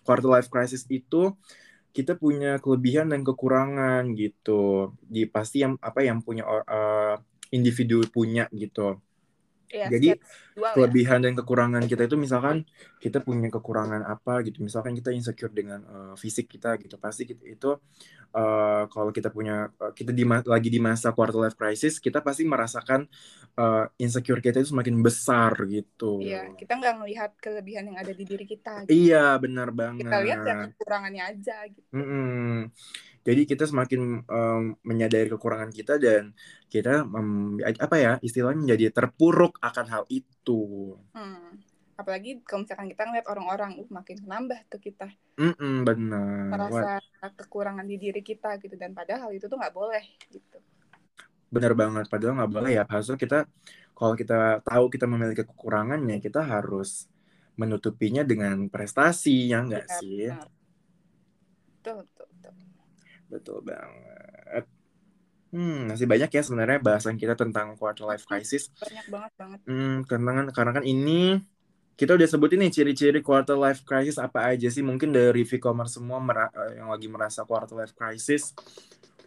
quarter 0.03 0.29
life 0.29 0.51
crisis 0.51 0.84
itu 0.91 1.34
kita 1.89 2.15
punya 2.15 2.62
kelebihan 2.62 3.10
dan 3.10 3.24
kekurangan 3.24 4.13
gitu. 4.13 4.93
Di 5.01 5.25
pasti 5.25 5.63
yang 5.63 5.79
apa 5.79 6.03
yang 6.03 6.22
punya 6.22 6.43
uh, 6.46 7.15
individu 7.50 8.05
punya 8.13 8.46
gitu 8.53 9.00
Ya, 9.69 9.85
Jadi 9.85 10.17
dual, 10.57 10.65
ya. 10.65 10.71
kelebihan 10.73 11.21
ya? 11.21 11.23
dan 11.29 11.33
kekurangan 11.38 11.83
kita 11.85 12.09
itu 12.09 12.17
misalkan 12.17 12.65
kita 12.97 13.21
punya 13.21 13.53
kekurangan 13.53 14.01
apa 14.01 14.41
gitu, 14.41 14.65
misalkan 14.65 14.97
kita 14.97 15.13
insecure 15.13 15.53
dengan 15.53 15.85
uh, 15.85 16.13
fisik 16.17 16.49
kita 16.49 16.73
gitu, 16.81 16.97
pasti 16.97 17.29
kita, 17.29 17.45
itu 17.45 17.77
uh, 18.33 18.83
kalau 18.89 19.13
kita 19.13 19.29
punya 19.29 19.69
uh, 19.77 19.93
kita 19.93 20.09
di 20.09 20.25
lagi 20.25 20.69
di 20.73 20.81
masa 20.81 21.13
quarter 21.13 21.38
life 21.38 21.53
crisis, 21.53 22.01
kita 22.01 22.25
pasti 22.25 22.49
merasakan 22.49 23.05
uh, 23.61 23.85
insecure 24.01 24.41
kita 24.41 24.57
itu 24.65 24.73
semakin 24.73 24.97
besar 25.05 25.53
gitu. 25.69 26.17
Iya, 26.17 26.57
kita 26.57 26.73
nggak 26.73 26.95
melihat 27.05 27.31
kelebihan 27.38 27.93
yang 27.93 27.97
ada 28.01 28.09
di 28.09 28.25
diri 28.25 28.49
kita. 28.49 28.89
Gitu. 28.89 29.09
Iya, 29.09 29.38
benar 29.38 29.69
banget. 29.69 30.09
Kita 30.09 30.17
lihat 30.25 30.41
yang 30.49 30.59
kekurangannya 30.73 31.23
aja 31.29 31.57
gitu. 31.69 31.89
Mm 31.93 32.05
-mm. 32.05 32.57
Jadi 33.23 33.41
kita 33.43 33.67
semakin 33.67 34.23
um, 34.25 34.63
menyadari 34.81 35.27
kekurangan 35.27 35.69
kita 35.75 35.99
dan 35.99 36.31
kita 36.71 37.03
um, 37.03 37.59
apa 37.59 37.95
ya 37.99 38.11
istilahnya 38.23 38.63
menjadi 38.63 38.95
terpuruk 38.95 39.59
akan 39.59 39.85
hal 39.91 40.03
itu. 40.07 40.95
Hmm. 41.11 41.59
Apalagi 41.99 42.39
kalau 42.47 42.63
misalkan 42.63 42.88
kita 42.88 43.03
ngeliat 43.11 43.27
orang-orang, 43.27 43.71
uh 43.75 43.89
makin 43.91 44.23
nambah 44.23 44.59
tuh 44.71 44.79
kita. 44.79 45.11
Mm 45.35 45.51
-mm, 45.51 45.75
benar. 45.83 46.47
Merasa 46.47 46.91
What? 47.03 47.35
kekurangan 47.43 47.83
di 47.83 47.99
diri 47.99 48.23
kita 48.23 48.55
gitu 48.63 48.79
dan 48.79 48.95
padahal 48.95 49.35
itu 49.35 49.51
tuh 49.51 49.59
nggak 49.59 49.75
boleh 49.75 50.03
gitu. 50.31 50.63
Benar 51.51 51.75
banget, 51.75 52.07
padahal 52.07 52.39
nggak 52.39 52.51
boleh 52.55 52.71
ya. 52.71 52.88
Padahal 52.88 53.19
kita 53.19 53.39
kalau 53.91 54.15
kita 54.15 54.63
tahu 54.63 54.88
kita 54.88 55.05
memiliki 55.11 55.43
kekurangannya, 55.43 56.23
kita 56.23 56.39
harus 56.39 57.11
menutupinya 57.59 58.23
dengan 58.23 58.71
prestasi, 58.71 59.51
ya 59.51 59.59
enggak 59.59 59.83
ya, 59.91 59.97
sih? 59.99 60.31
Benar. 60.31 60.47
Betul, 61.79 61.95
betul, 62.07 62.28
betul. 63.29 63.63
Banget. 63.63 64.65
Hmm, 65.50 65.89
masih 65.89 66.05
banyak 66.05 66.29
ya 66.29 66.41
sebenarnya 66.45 66.77
bahasan 66.77 67.17
kita 67.17 67.33
tentang 67.33 67.74
quarter 67.74 68.05
life 68.05 68.29
crisis. 68.29 68.69
Banyak 68.77 69.07
banget 69.09 69.31
banget. 69.33 69.59
Hmm, 69.65 70.05
karena 70.05 70.31
kan 70.38 70.45
karena 70.53 70.71
kan 70.77 70.86
ini 70.86 71.41
kita 71.98 72.15
udah 72.15 72.27
sebutin 72.29 72.62
nih 72.63 72.71
ciri-ciri 72.71 73.19
quarter 73.25 73.57
life 73.57 73.81
crisis 73.81 74.21
apa 74.21 74.53
aja 74.53 74.69
sih? 74.69 74.86
Mungkin 74.86 75.09
dari 75.09 75.41
e-commerce 75.43 75.98
semua 75.98 76.21
eh, 76.21 76.77
yang 76.77 76.93
lagi 76.93 77.09
merasa 77.09 77.43
quarter 77.50 77.74
life 77.74 77.98
crisis. 77.98 78.53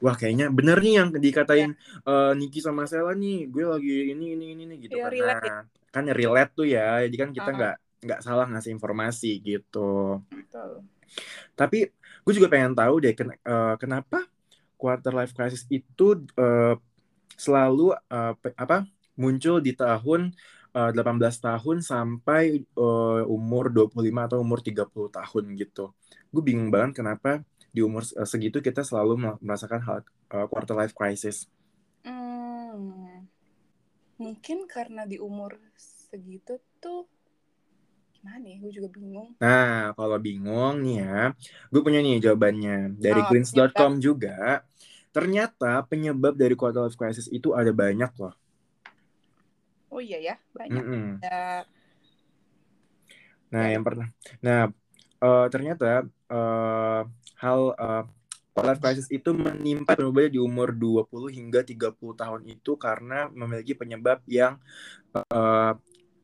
Wah 0.03 0.19
kayaknya 0.19 0.51
bener 0.51 0.79
nih 0.83 0.95
yang 0.99 1.09
dikatain 1.15 1.79
ya. 1.79 2.11
uh, 2.11 2.33
Niki 2.35 2.59
sama 2.59 2.91
Sela 2.91 3.15
nih, 3.15 3.47
gue 3.47 3.63
lagi 3.63 4.11
ini 4.11 4.35
ini 4.35 4.47
ini, 4.51 4.63
ini 4.67 4.75
gitu 4.83 4.99
ya, 4.99 5.07
karena 5.07 5.15
relate, 5.15 5.47
ya. 5.47 5.59
kan 5.95 6.05
relate 6.11 6.53
tuh 6.59 6.67
ya, 6.67 7.07
jadi 7.07 7.17
kan 7.23 7.31
kita 7.31 7.51
nggak 7.55 7.75
uh 7.79 7.87
-huh. 7.87 8.03
nggak 8.03 8.21
salah 8.27 8.47
ngasih 8.51 8.75
informasi 8.75 9.39
gitu. 9.39 10.19
Betul. 10.27 10.83
Tapi 11.55 11.87
gue 12.23 12.33
juga 12.39 12.49
pengen 12.51 12.75
tahu 12.79 13.03
deh 13.03 13.13
ken 13.19 13.35
uh, 13.35 13.75
kenapa 13.77 14.27
quarter 14.79 15.15
life 15.15 15.35
crisis 15.35 15.67
itu 15.71 16.23
uh, 16.39 16.75
selalu 17.35 17.95
uh, 18.11 18.35
apa 18.59 18.87
muncul 19.19 19.59
di 19.59 19.75
tahun 19.75 20.35
uh, 20.75 20.91
18 20.91 21.19
tahun 21.21 21.77
sampai 21.85 22.65
uh, 22.75 23.23
umur 23.29 23.71
25 23.71 23.99
atau 24.27 24.39
umur 24.41 24.59
30 24.65 24.89
tahun 24.91 25.45
gitu. 25.59 25.93
Gue 26.33 26.43
bingung 26.43 26.73
banget 26.73 27.05
kenapa 27.05 27.45
di 27.73 27.81
umur 27.81 28.05
segitu 28.05 28.61
kita 28.61 28.85
selalu 28.85 29.39
merasakan 29.41 29.81
hal 29.85 29.99
uh, 30.33 30.47
quarter 30.49 30.77
life 30.77 30.93
crisis. 30.93 31.49
Hmm, 32.05 33.25
mungkin 34.21 34.69
karena 34.69 35.09
di 35.09 35.17
umur 35.17 35.57
segitu 35.77 36.61
tuh 36.81 37.09
Gimana 38.23 38.47
ya? 38.47 38.57
Gue 38.63 38.71
juga 38.71 38.89
bingung. 38.95 39.35
Nah, 39.43 39.91
kalau 39.99 40.15
bingung 40.23 40.79
nih 40.87 41.03
ya, 41.03 41.35
gue 41.75 41.81
punya 41.83 41.99
nih 41.99 42.23
jawabannya. 42.23 42.95
Dari 42.95 43.19
oh, 43.19 43.27
greens.com 43.27 43.99
juga, 43.99 44.63
ternyata 45.11 45.83
penyebab 45.91 46.39
dari 46.39 46.55
quarter 46.55 46.87
life 46.87 46.95
crisis 46.95 47.27
itu 47.35 47.51
ada 47.51 47.75
banyak 47.75 48.15
loh. 48.23 48.31
Oh 49.91 49.99
iya 49.99 50.23
ya, 50.23 50.35
banyak. 50.55 50.85
Mm 50.87 50.87
-hmm. 50.87 51.07
Ada... 51.19 51.41
Nah, 53.51 53.65
ya. 53.67 53.71
yang 53.75 53.83
pernah. 53.83 54.07
Nah, 54.39 54.61
uh, 55.19 55.47
ternyata 55.51 56.07
uh, 56.31 57.03
hal 57.43 57.61
uh, 57.75 58.07
quarter 58.55 58.71
life 58.71 58.83
crisis 58.87 59.11
itu 59.11 59.35
menimpa 59.35 59.99
penyebabnya 59.99 60.39
di 60.39 60.41
umur 60.41 60.71
20 60.71 61.11
hingga 61.43 61.67
30 61.67 61.99
tahun 61.99 62.43
itu 62.47 62.79
karena 62.79 63.27
memiliki 63.35 63.75
penyebab 63.75 64.23
yang 64.31 64.63
uh, 65.11 65.75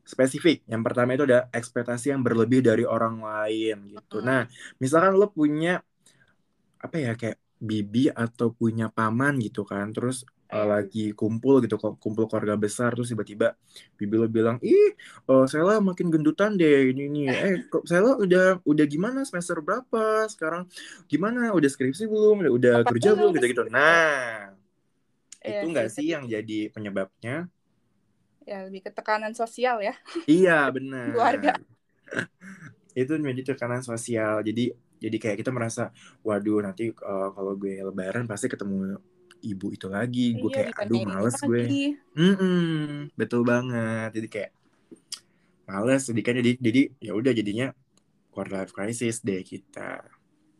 spesifik. 0.09 0.65
Yang 0.65 0.83
pertama 0.89 1.13
itu 1.13 1.29
ada 1.29 1.53
ekspektasi 1.53 2.17
yang 2.17 2.25
berlebih 2.25 2.65
dari 2.65 2.89
orang 2.89 3.21
lain 3.21 3.93
gitu. 3.93 4.25
Nah, 4.25 4.49
misalkan 4.81 5.21
lo 5.21 5.29
punya 5.29 5.85
apa 6.81 6.97
ya 6.97 7.13
kayak 7.13 7.37
bibi 7.61 8.09
atau 8.09 8.55
punya 8.55 8.89
paman 8.89 9.37
gitu 9.43 9.67
kan, 9.67 9.91
terus 9.91 10.23
uh, 10.55 10.63
lagi 10.63 11.11
kumpul 11.13 11.59
gitu, 11.59 11.75
kumpul 11.77 12.31
keluarga 12.31 12.55
besar, 12.55 12.95
terus 12.95 13.11
tiba-tiba 13.11 13.59
bibi 13.99 14.15
lo 14.15 14.31
bilang, 14.31 14.57
ih, 14.63 14.95
uh, 15.27 15.45
saya 15.45 15.83
makin 15.83 16.09
gendutan 16.09 16.55
deh 16.55 16.95
ini 16.95 17.11
ini. 17.11 17.23
Eh, 17.27 17.67
kok 17.67 17.83
saya 17.85 18.15
udah 18.15 18.63
udah 18.63 18.87
gimana 18.87 19.27
semester 19.27 19.59
berapa 19.59 20.31
sekarang? 20.31 20.71
Gimana? 21.11 21.51
Udah 21.51 21.69
skripsi 21.69 22.07
belum? 22.07 22.47
Udah, 22.47 22.55
udah 22.55 22.73
kerja 22.87 23.19
belum? 23.19 23.35
Gitu-gitu. 23.37 23.67
Nah, 23.69 24.55
itu 25.43 25.65
enggak 25.69 25.91
sih 25.91 26.15
yang 26.15 26.31
jadi 26.31 26.71
penyebabnya? 26.71 27.51
Ya 28.49 28.65
lebih 28.65 28.81
ke 28.89 28.91
tekanan 28.91 29.37
sosial 29.37 29.85
ya. 29.85 29.93
Iya 30.25 30.65
benar. 30.77 31.13
Keluarga. 31.13 31.53
Itu 32.97 33.21
menjadi 33.21 33.53
tekanan 33.53 33.85
sosial. 33.85 34.41
Jadi 34.41 34.73
jadi 34.99 35.17
kayak 35.21 35.37
kita 35.45 35.53
merasa 35.53 35.93
waduh 36.25 36.65
nanti 36.65 36.91
uh, 36.91 37.31
kalau 37.37 37.55
gue 37.55 37.85
lebaran 37.85 38.25
pasti 38.25 38.49
ketemu 38.49 38.97
ibu 39.45 39.71
itu 39.71 39.87
lagi. 39.87 40.35
Gue 40.35 40.51
iya, 40.51 40.75
kayak 40.75 40.83
aduh 40.83 41.07
males 41.07 41.39
gue. 41.39 41.63
mm 42.19 42.35
-mm, 42.35 43.15
betul 43.15 43.47
banget. 43.47 44.11
Jadi 44.17 44.29
kayak 44.33 44.51
males. 45.71 46.03
Jadi 46.09 46.21
kan 46.25 46.35
jadi 46.43 46.53
jadi 46.59 46.83
ya 46.99 47.13
udah 47.15 47.31
jadinya 47.31 47.71
quarter 48.35 48.59
life 48.59 48.75
crisis 48.75 49.23
deh 49.23 49.39
kita. 49.47 50.03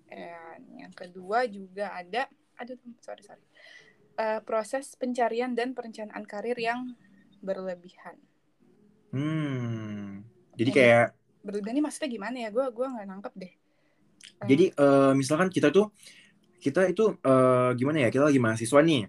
Eh, 0.07 0.55
yang 0.79 0.95
kedua 0.95 1.51
juga 1.51 1.91
ada 1.97 2.31
aduh 2.55 2.79
sorry 3.03 3.27
sorry. 3.27 3.43
Uh, 4.19 4.43
proses 4.43 4.99
pencarian 4.99 5.55
dan 5.55 5.75
perencanaan 5.79 6.27
karir 6.27 6.59
yang 6.59 6.95
berlebihan. 7.41 8.17
Hmm. 9.15 10.23
Jadi 10.59 10.71
kayak 10.75 11.17
berlebihan 11.41 11.79
ini 11.79 11.83
maksudnya 11.85 12.11
gimana 12.11 12.37
ya? 12.37 12.49
Gue 12.53 12.67
gua 12.75 12.87
nggak 12.93 13.07
nangkep 13.09 13.33
deh. 13.39 13.53
Jadi 14.45 14.65
uh, 14.77 15.13
misalkan 15.15 15.49
kita 15.49 15.73
tuh 15.73 15.91
kita 16.59 16.91
itu 16.91 17.15
uh, 17.23 17.71
gimana 17.79 18.07
ya? 18.07 18.09
Kita 18.11 18.29
lagi 18.29 18.41
mahasiswa 18.43 18.81
nih. 18.83 19.09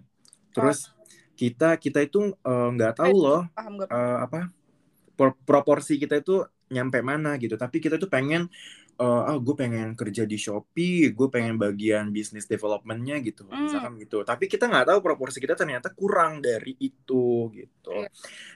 Terus 0.54 0.88
oh. 0.88 1.04
kita 1.36 1.76
kita 1.76 2.00
itu 2.06 2.32
nggak 2.46 2.92
uh, 2.94 2.96
tahu 2.96 3.16
loh 3.18 3.42
paham, 3.52 3.82
paham. 3.84 3.90
Uh, 3.90 4.18
apa 4.24 4.40
proporsi 5.44 6.00
kita 6.00 6.22
itu 6.22 6.46
nyampe 6.70 7.02
mana 7.02 7.36
gitu. 7.36 7.58
Tapi 7.58 7.82
kita 7.82 7.98
tuh 7.98 8.08
pengen 8.08 8.48
uh, 9.00 9.22
ah 9.32 9.38
gue 9.40 9.54
pengen 9.56 9.96
kerja 9.96 10.28
di 10.28 10.36
Shopee, 10.36 11.10
gue 11.16 11.28
pengen 11.32 11.56
bagian 11.56 12.12
bisnis 12.12 12.44
developmentnya 12.44 13.16
gitu, 13.24 13.48
mm. 13.48 13.56
misalkan 13.66 13.96
gitu. 13.96 14.20
Tapi 14.22 14.44
kita 14.44 14.68
nggak 14.68 14.92
tahu 14.92 14.98
proporsi 15.00 15.40
kita 15.40 15.56
ternyata 15.56 15.88
kurang 15.96 16.44
dari 16.44 16.76
itu 16.76 17.48
gitu. 17.56 17.96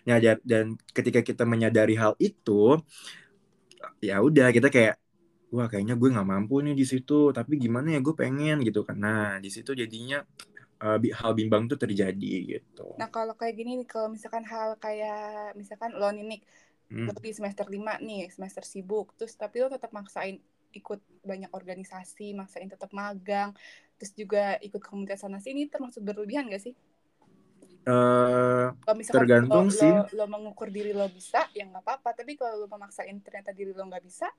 Yeah. 0.05 0.21
Nah 0.21 0.37
dan 0.45 0.77
ketika 0.93 1.25
kita 1.25 1.49
menyadari 1.49 1.97
hal 1.97 2.13
itu, 2.21 2.77
ya 4.05 4.21
udah 4.21 4.53
kita 4.53 4.69
kayak 4.69 5.01
wah 5.49 5.67
kayaknya 5.71 5.97
gue 5.97 6.09
nggak 6.13 6.29
mampu 6.29 6.61
nih 6.61 6.77
di 6.77 6.85
situ. 6.85 7.33
Tapi 7.33 7.57
gimana 7.57 7.97
ya 7.97 8.01
gue 8.05 8.15
pengen 8.15 8.61
gitu 8.61 8.85
kan. 8.85 9.01
Nah 9.01 9.41
di 9.41 9.49
situ 9.49 9.73
jadinya 9.73 10.21
uh, 10.85 10.99
hal 11.01 11.33
bimbang 11.33 11.65
tuh 11.73 11.81
terjadi 11.81 12.61
gitu. 12.61 13.01
Nah 13.01 13.09
kalau 13.09 13.33
kayak 13.33 13.57
gini 13.57 13.81
kalau 13.89 14.13
misalkan 14.13 14.45
hal 14.45 14.77
kayak 14.77 15.57
misalkan 15.57 15.97
lo 15.97 16.13
nih 16.13 16.45
hmm. 16.91 17.09
di 17.21 17.33
semester 17.33 17.67
lima 17.71 17.97
nih 18.01 18.29
semester 18.29 18.65
sibuk 18.67 19.15
terus 19.17 19.37
tapi 19.37 19.65
lo 19.65 19.69
tetap 19.73 19.93
maksain 19.95 20.41
ikut 20.75 21.01
banyak 21.23 21.51
organisasi 21.55 22.35
maksain 22.35 22.67
tetap 22.67 22.91
magang 22.91 23.55
terus 23.97 24.13
juga 24.13 24.59
ikut 24.59 24.83
komunitas 24.83 25.23
sana 25.23 25.39
sini 25.39 25.71
termasuk 25.71 26.03
berlebihan 26.03 26.51
gak 26.51 26.65
sih 26.67 26.75
Uh, 27.85 28.73
tergantung 29.13 29.69
lo, 29.69 29.73
sih. 29.73 29.93
Lo, 29.93 30.09
lo 30.09 30.25
mengukur 30.25 30.73
diri 30.73 30.97
lo 30.97 31.05
bisa, 31.13 31.45
ya 31.53 31.69
nggak 31.69 31.85
apa-apa. 31.85 32.17
Tapi 32.17 32.33
kalau 32.33 32.65
lo 32.65 32.67
memaksain 32.69 33.13
ternyata 33.21 33.53
diri 33.53 33.77
lo 33.77 33.85
nggak 33.85 34.01
bisa, 34.01 34.33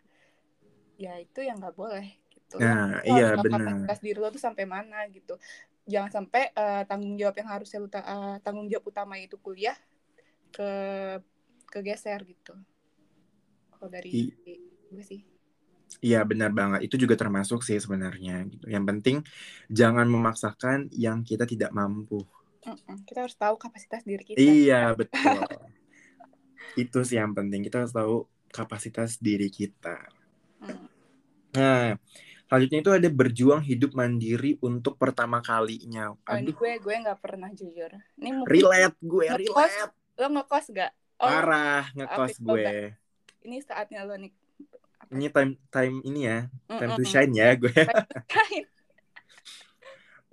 ya 0.98 1.14
itu 1.22 1.46
yang 1.46 1.62
nggak 1.62 1.78
boleh. 1.78 2.10
Gitu. 2.34 2.58
Nah, 2.58 3.06
lo 3.06 3.06
iya 3.06 3.38
benar. 3.38 3.62
Kapasitas 3.62 4.00
diri 4.02 4.18
lo 4.18 4.34
tuh 4.34 4.42
sampai 4.42 4.66
mana 4.66 5.06
gitu. 5.14 5.38
Jangan 5.86 6.10
sampai 6.10 6.50
uh, 6.58 6.90
tanggung 6.90 7.14
jawab 7.22 7.38
yang 7.38 7.50
harusnya 7.54 7.78
lo 7.86 7.90
uh, 7.94 8.42
tanggung 8.42 8.66
jawab 8.66 8.86
utama 8.90 9.14
itu 9.22 9.38
kuliah 9.38 9.78
ke 10.50 10.70
kegeser 11.76 12.24
gitu 12.24 12.56
kalau 13.76 13.92
dari 13.92 14.10
I, 14.16 14.24
gue 14.90 15.04
sih 15.04 15.22
Iya 16.04 16.26
benar 16.28 16.52
banget. 16.52 16.84
Itu 16.90 17.00
juga 17.00 17.16
termasuk 17.16 17.64
sih 17.64 17.78
sebenarnya. 17.80 18.44
Gitu. 18.50 18.66
Yang 18.68 18.86
penting 18.90 19.18
jangan 19.72 20.10
memaksakan 20.10 20.92
yang 20.92 21.24
kita 21.24 21.48
tidak 21.48 21.72
mampu. 21.72 22.26
Kita 23.06 23.24
harus 23.24 23.38
tahu 23.38 23.56
kapasitas 23.56 24.02
diri 24.02 24.24
kita. 24.26 24.42
Iya 24.42 24.92
betul. 24.98 25.46
itu 26.84 27.00
sih 27.06 27.22
yang 27.22 27.32
penting. 27.38 27.64
Kita 27.64 27.86
harus 27.86 27.94
tahu 27.94 28.26
kapasitas 28.50 29.22
diri 29.22 29.48
kita. 29.48 30.10
Mm. 30.66 30.86
Nah, 31.56 31.96
selanjutnya 32.50 32.80
itu 32.82 32.92
ada 32.92 33.10
berjuang 33.14 33.62
hidup 33.64 33.96
mandiri 33.96 34.58
untuk 34.66 35.00
pertama 35.00 35.40
kalinya. 35.40 36.18
Aduh. 36.28 36.34
Oh, 36.34 36.38
ini 36.42 36.52
gue 36.52 36.72
gue 36.82 36.96
nggak 37.06 37.20
pernah 37.22 37.50
jujur. 37.54 37.92
Ini 38.20 38.30
mungkin 38.36 38.52
relate 38.52 38.98
gue 39.00 39.26
relate. 39.32 39.94
Lo 40.16 40.28
ngekos 40.32 40.72
gak? 40.72 40.92
Oh, 41.16 41.32
Parah 41.32 41.88
ngekos 41.96 42.44
gue. 42.44 42.92
Ini 43.48 43.58
saatnya 43.64 44.04
lo 44.04 44.20
nih. 44.20 44.36
Ini 45.16 45.32
time 45.32 45.56
time 45.72 45.96
ini 46.04 46.28
ya, 46.28 46.50
time 46.68 46.92
mm 46.92 46.98
-mm. 46.98 47.00
to 47.00 47.04
shine 47.08 47.32
ya 47.32 47.56
gue. 47.56 47.72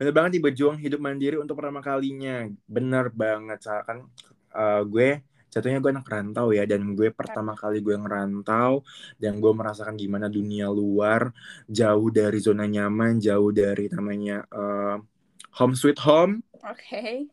Bener 0.00 0.10
banget 0.10 0.30
nih 0.34 0.42
berjuang 0.42 0.78
hidup 0.82 0.98
mandiri 0.98 1.38
untuk 1.38 1.54
pertama 1.62 1.78
kalinya. 1.78 2.50
Bener 2.66 3.14
banget, 3.14 3.62
kan 3.62 4.10
uh, 4.58 4.82
gue 4.82 5.22
jatuhnya 5.52 5.84
gue 5.84 5.92
anak 5.92 6.08
rantau 6.08 6.48
ya 6.50 6.64
dan 6.64 6.96
gue 6.96 7.12
pertama 7.12 7.52
kali 7.52 7.84
gue 7.84 7.92
ngerantau 7.92 8.80
dan 9.20 9.36
gue 9.36 9.52
merasakan 9.52 10.00
gimana 10.00 10.32
dunia 10.32 10.72
luar 10.72 11.28
jauh 11.68 12.08
dari 12.08 12.40
zona 12.40 12.64
nyaman 12.64 13.20
jauh 13.20 13.52
dari 13.52 13.92
namanya 13.92 14.48
uh, 14.48 14.96
home 15.60 15.76
sweet 15.76 16.00
home 16.00 16.40
oke 16.64 16.72
okay 16.72 17.28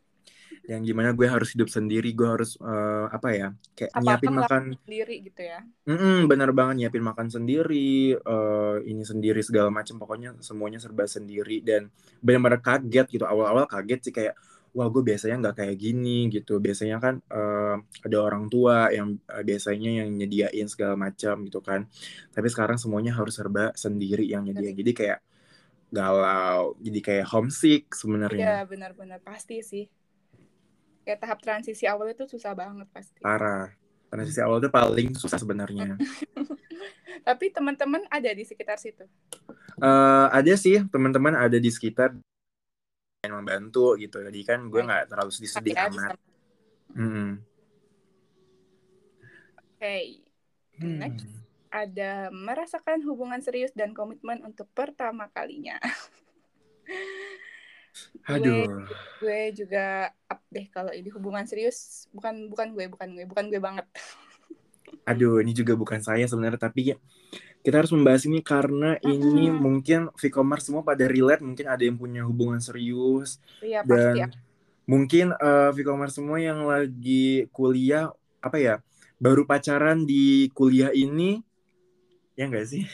yang 0.69 0.85
gimana 0.85 1.17
gue 1.17 1.25
harus 1.25 1.57
hidup 1.57 1.65
sendiri 1.65 2.13
gue 2.13 2.29
harus 2.29 2.53
uh, 2.61 3.09
apa 3.09 3.33
ya 3.33 3.47
kayak 3.73 3.89
apa 3.89 4.01
nyiapin 4.05 4.33
makan 4.37 4.63
sendiri 4.85 5.15
gitu 5.25 5.41
ya? 5.41 5.59
Mm 5.89 5.97
-mm, 5.97 6.17
bener 6.29 6.49
banget 6.53 6.75
nyiapin 6.77 7.01
makan 7.09 7.27
sendiri 7.33 8.13
uh, 8.21 8.77
ini 8.85 9.01
sendiri 9.01 9.41
segala 9.41 9.73
macam 9.73 9.97
pokoknya 9.97 10.37
semuanya 10.45 10.77
serba 10.77 11.09
sendiri. 11.09 11.65
Dan 11.65 11.89
benar-benar 12.21 12.61
kaget 12.61 13.09
gitu 13.09 13.25
awal-awal 13.25 13.65
kaget 13.65 13.99
sih 14.05 14.13
kayak 14.13 14.37
wah 14.77 14.85
gue 14.93 15.01
biasanya 15.01 15.41
nggak 15.41 15.55
kayak 15.57 15.75
gini 15.81 16.29
gitu. 16.29 16.61
Biasanya 16.61 17.01
kan 17.01 17.17
uh, 17.33 17.81
ada 18.05 18.17
orang 18.21 18.45
tua 18.45 18.93
yang 18.93 19.17
uh, 19.25 19.41
biasanya 19.41 20.05
yang 20.05 20.13
nyediain 20.13 20.69
segala 20.69 20.93
macam 20.93 21.49
gitu 21.49 21.65
kan. 21.65 21.89
Tapi 22.29 22.45
sekarang 22.45 22.77
semuanya 22.77 23.17
harus 23.17 23.41
serba 23.41 23.73
sendiri 23.73 24.29
yang 24.29 24.45
nyediain. 24.45 24.77
Jadi 24.77 24.93
kayak 24.93 25.19
galau 25.89 26.77
jadi 26.77 26.99
kayak 27.01 27.25
homesick 27.33 27.89
sebenarnya. 27.97 28.45
Ya 28.45 28.59
benar-benar 28.69 29.17
pasti 29.25 29.65
sih 29.65 29.89
kayak 31.09 31.25
tahap 31.25 31.41
transisi 31.41 31.89
awal 31.89 32.13
itu 32.13 32.29
susah 32.29 32.53
banget 32.53 32.85
pasti. 32.93 33.17
Parah. 33.25 33.73
Transisi 34.13 34.37
awal 34.45 34.61
itu 34.61 34.69
paling 34.69 35.17
susah 35.17 35.41
sebenarnya. 35.41 35.97
Tapi 37.27 37.49
teman-teman 37.49 38.05
ada 38.13 38.29
di 38.29 38.45
sekitar 38.45 38.77
situ? 38.77 39.09
Uh, 39.81 40.29
ada 40.29 40.53
sih. 40.53 40.85
Teman-teman 40.93 41.33
ada 41.33 41.57
di 41.57 41.73
sekitar. 41.73 42.13
Yang 43.25 43.33
membantu 43.33 43.97
gitu. 43.97 44.21
Jadi 44.21 44.39
kan 44.45 44.69
gue 44.69 44.85
nggak 44.85 45.09
terlalu 45.09 45.33
sedih-sedih 45.33 45.73
amat. 45.89 46.13
hmm. 46.93 47.41
oke. 49.57 49.81
Okay. 49.81 50.21
Hmm. 50.77 51.01
next. 51.01 51.25
Ada 51.73 52.29
merasakan 52.29 53.01
hubungan 53.09 53.41
serius 53.41 53.73
dan 53.73 53.97
komitmen 53.97 54.45
untuk 54.45 54.69
pertama 54.73 55.29
kalinya 55.29 55.77
Aduh. 58.29 58.85
Gue, 59.21 59.25
gue 59.25 59.65
juga 59.65 60.13
up 60.29 60.41
deh 60.53 60.67
kalau 60.69 60.93
ini 60.93 61.09
hubungan 61.13 61.45
serius 61.49 62.09
bukan 62.13 62.49
bukan 62.49 62.73
gue 62.77 62.85
bukan 62.91 63.07
gue 63.17 63.25
bukan 63.25 63.45
gue 63.49 63.61
banget. 63.61 63.85
Aduh, 65.09 65.41
ini 65.41 65.53
juga 65.53 65.73
bukan 65.77 66.01
saya 66.01 66.25
sebenarnya 66.25 66.61
tapi 66.61 66.93
ya 66.93 66.97
kita 67.59 67.83
harus 67.83 67.91
membahas 67.91 68.23
ini 68.23 68.39
karena 68.39 68.95
uh-huh. 68.95 69.11
ini 69.11 69.51
mungkin 69.51 70.07
V-commerce 70.15 70.71
semua 70.71 70.81
pada 70.81 71.03
relate, 71.05 71.43
mungkin 71.43 71.67
ada 71.67 71.83
yang 71.83 71.99
punya 71.99 72.23
hubungan 72.23 72.63
serius 72.63 73.43
iya, 73.59 73.83
dan 73.83 74.15
pasti, 74.15 74.19
ya. 74.23 74.27
mungkin 74.87 75.25
uh, 75.35 75.69
V-commerce 75.75 76.15
semua 76.15 76.39
yang 76.39 76.63
lagi 76.63 77.51
kuliah 77.51 78.15
apa 78.39 78.57
ya 78.57 78.75
baru 79.19 79.43
pacaran 79.43 80.07
di 80.07 80.47
kuliah 80.55 80.95
ini 80.95 81.43
ya 82.39 82.47
enggak 82.47 82.71
sih? 82.71 82.87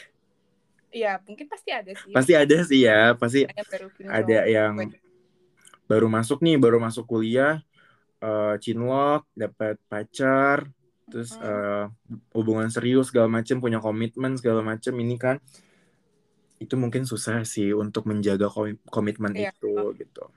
Iya, 0.95 1.19
mungkin 1.27 1.51
pasti 1.51 1.75
ada 1.75 1.91
sih. 1.91 2.15
Pasti 2.15 2.31
ada 2.31 2.57
sih 2.63 2.87
ya, 2.87 3.11
pasti 3.19 3.43
ada 4.07 4.47
yang 4.47 4.79
baru 5.91 6.07
masuk 6.07 6.39
nih, 6.39 6.55
baru 6.55 6.79
masuk 6.79 7.03
kuliah, 7.03 7.59
uh, 8.23 8.55
cinlok, 8.63 9.27
dapat 9.35 9.75
pacar, 9.91 10.71
terus 11.11 11.35
uh, 11.35 11.91
hubungan 12.31 12.71
serius 12.71 13.11
segala 13.11 13.27
macam, 13.27 13.59
punya 13.59 13.83
komitmen 13.83 14.39
segala 14.39 14.63
macam 14.63 14.95
ini 14.95 15.19
kan 15.19 15.43
itu 16.55 16.79
mungkin 16.79 17.03
susah 17.03 17.43
sih 17.43 17.75
untuk 17.75 18.07
menjaga 18.07 18.47
komitmen 18.87 19.35
iya. 19.35 19.51
itu 19.51 19.91
gitu. 19.99 20.31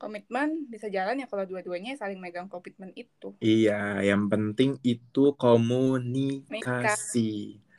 Komitmen 0.00 0.70
bisa 0.70 0.88
jalan 0.88 1.20
ya 1.20 1.26
kalau 1.28 1.44
dua-duanya 1.44 1.92
saling 1.98 2.16
megang 2.22 2.48
komitmen 2.48 2.88
itu. 2.96 3.36
Iya, 3.42 4.00
yang 4.00 4.30
penting 4.32 4.78
itu 4.80 5.36
komunikasi 5.36 6.48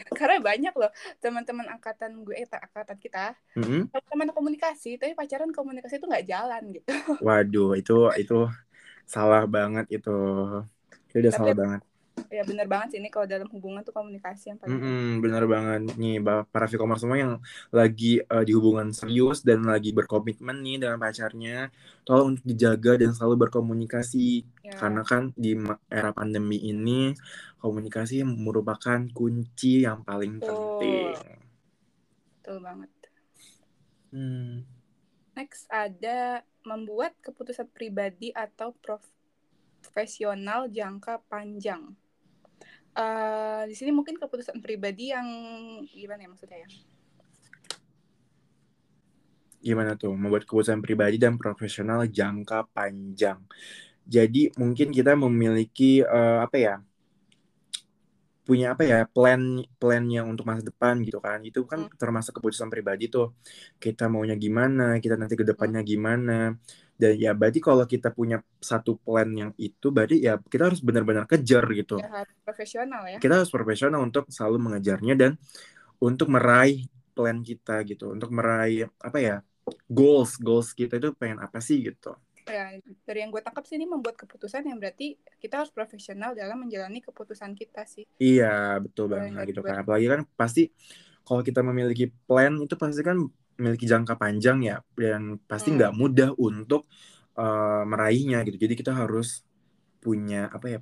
karena 0.20 0.38
banyak 0.41 0.74
loh 0.74 0.91
teman-teman 1.22 1.68
angkatan 1.70 2.24
gue 2.25 2.35
eh 2.35 2.48
angkatan 2.48 2.98
kita 2.98 3.37
mm-hmm. 3.57 3.94
teman 4.09 4.29
komunikasi 4.33 4.98
tapi 4.98 5.14
pacaran 5.14 5.53
komunikasi 5.53 6.00
itu 6.00 6.07
nggak 6.07 6.27
jalan 6.27 6.64
gitu. 6.74 6.92
Waduh 7.22 7.77
itu 7.77 8.09
itu 8.18 8.50
salah 9.05 9.44
banget 9.46 9.85
itu. 9.92 10.18
Itu 11.11 11.16
udah 11.20 11.33
tapi, 11.35 11.40
salah 11.40 11.55
banget 11.55 11.81
ya 12.31 12.47
bener 12.47 12.63
banget 12.67 12.95
sih 12.95 13.00
ini 13.03 13.11
kalau 13.11 13.27
dalam 13.27 13.47
hubungan 13.51 13.83
tuh 13.83 13.91
komunikasi 13.91 14.55
yang 14.55 14.59
paling 14.59 14.79
mm 14.79 14.81
-hmm, 14.83 15.07
bener 15.19 15.43
banget 15.51 15.81
nih 16.00 16.15
para 16.47 16.65
vikomer 16.67 16.95
semua 16.95 17.19
yang 17.19 17.33
lagi 17.75 18.24
uh, 18.24 18.43
di 18.47 18.55
hubungan 18.55 18.95
serius 18.95 19.43
dan 19.43 19.67
lagi 19.67 19.91
berkomitmen 19.91 20.63
nih 20.63 20.79
dengan 20.79 20.95
pacarnya 20.95 21.67
tolong 22.07 22.35
untuk 22.35 22.45
dijaga 22.47 23.03
dan 23.03 23.11
selalu 23.11 23.47
berkomunikasi 23.47 24.47
ya. 24.63 24.75
karena 24.79 25.03
kan 25.03 25.35
di 25.35 25.59
era 25.91 26.15
pandemi 26.15 26.55
ini 26.71 27.11
komunikasi 27.59 28.24
merupakan 28.24 29.00
kunci 29.11 29.83
yang 29.83 30.07
paling 30.07 30.39
Betul. 30.39 30.55
penting 30.55 31.15
betul 32.39 32.57
banget 32.63 32.91
hmm. 34.15 34.63
next 35.35 35.67
ada 35.67 36.47
membuat 36.63 37.11
keputusan 37.19 37.67
pribadi 37.75 38.31
atau 38.31 38.71
profesional 38.79 40.71
jangka 40.71 41.19
panjang 41.27 41.91
uh, 42.95 43.63
di 43.67 43.75
sini 43.75 43.91
mungkin 43.95 44.17
keputusan 44.17 44.59
pribadi 44.59 45.11
yang 45.11 45.27
gimana 45.87 46.25
ya 46.25 46.29
maksudnya 46.31 46.59
ya? 46.63 46.69
Gimana 49.61 49.93
tuh 49.93 50.17
membuat 50.17 50.43
keputusan 50.49 50.81
pribadi 50.81 51.21
dan 51.21 51.37
profesional 51.37 52.09
jangka 52.09 52.65
panjang. 52.73 53.39
Jadi 54.03 54.51
mungkin 54.57 54.89
kita 54.89 55.13
memiliki 55.13 56.01
uh, 56.01 56.41
apa 56.41 56.57
ya? 56.57 56.75
punya 58.41 58.73
apa 58.73 58.83
ya 58.83 58.99
plan 59.05 59.63
plannya 59.77 60.25
untuk 60.25 60.49
masa 60.49 60.65
depan 60.65 60.99
gitu 61.05 61.21
kan 61.21 61.39
itu 61.45 61.61
kan 61.63 61.87
hmm. 61.87 61.95
termasuk 61.95 62.41
keputusan 62.41 62.67
pribadi 62.73 63.07
tuh 63.07 63.37
kita 63.77 64.09
maunya 64.09 64.35
gimana 64.35 64.97
kita 64.97 65.15
nanti 65.15 65.37
ke 65.37 65.45
depannya 65.45 65.85
hmm. 65.85 65.87
gimana 65.87 66.37
dan 67.01 67.18
ya 67.18 67.33
berarti 67.33 67.57
kalau 67.57 67.81
kita 67.90 68.14
punya 68.14 68.46
satu 68.61 68.94
plan 69.01 69.25
yang 69.33 69.51
itu 69.57 69.90
berarti 69.90 70.22
ya 70.22 70.37
kita 70.37 70.70
harus 70.70 70.85
benar-benar 70.85 71.25
kejar 71.25 71.66
gitu. 71.74 71.98
Ya, 71.98 72.14
harus 72.14 72.37
profesional 72.46 73.01
ya. 73.09 73.18
Kita 73.18 73.42
harus 73.42 73.50
profesional 73.50 74.05
untuk 74.05 74.29
selalu 74.29 74.70
mengejarnya 74.70 75.18
dan 75.18 75.31
untuk 75.98 76.29
meraih 76.29 76.85
plan 77.18 77.42
kita 77.42 77.81
gitu. 77.90 78.14
Untuk 78.14 78.29
meraih 78.29 78.85
apa 79.01 79.18
ya 79.18 79.35
goals 79.90 80.37
goals 80.37 80.77
kita 80.77 81.01
itu 81.01 81.09
pengen 81.18 81.42
apa 81.42 81.57
sih 81.57 81.81
gitu. 81.81 82.14
Ya 82.46 82.77
dari 83.05 83.25
yang 83.25 83.33
gue 83.33 83.42
tangkap 83.42 83.66
sih 83.66 83.81
ini 83.81 83.90
membuat 83.90 84.22
keputusan 84.22 84.61
yang 84.61 84.77
berarti 84.77 85.18
kita 85.42 85.66
harus 85.66 85.74
profesional 85.74 86.37
dalam 86.37 86.61
menjalani 86.61 87.01
keputusan 87.01 87.57
kita 87.57 87.81
sih. 87.90 88.05
Iya 88.22 88.77
betul 88.77 89.09
banget 89.09 89.50
gitu 89.50 89.66
kan 89.66 89.81
apalagi 89.81 90.05
kan 90.05 90.22
pasti 90.37 90.70
kalau 91.25 91.42
kita 91.42 91.66
memiliki 91.66 92.14
plan 92.29 92.61
itu 92.61 92.77
pasti 92.77 93.01
kan 93.01 93.18
memiliki 93.61 93.85
jangka 93.85 94.17
panjang 94.17 94.65
ya 94.65 94.81
dan 94.97 95.37
pasti 95.45 95.69
hmm. 95.69 95.77
nggak 95.77 95.91
hmm. 95.93 96.00
mudah 96.01 96.29
untuk 96.41 96.89
uh, 97.37 97.85
meraihnya 97.85 98.41
gitu 98.50 98.57
jadi 98.57 98.74
kita 98.74 98.91
harus 98.97 99.45
punya 100.01 100.50
apa 100.50 100.65
ya 100.65 100.79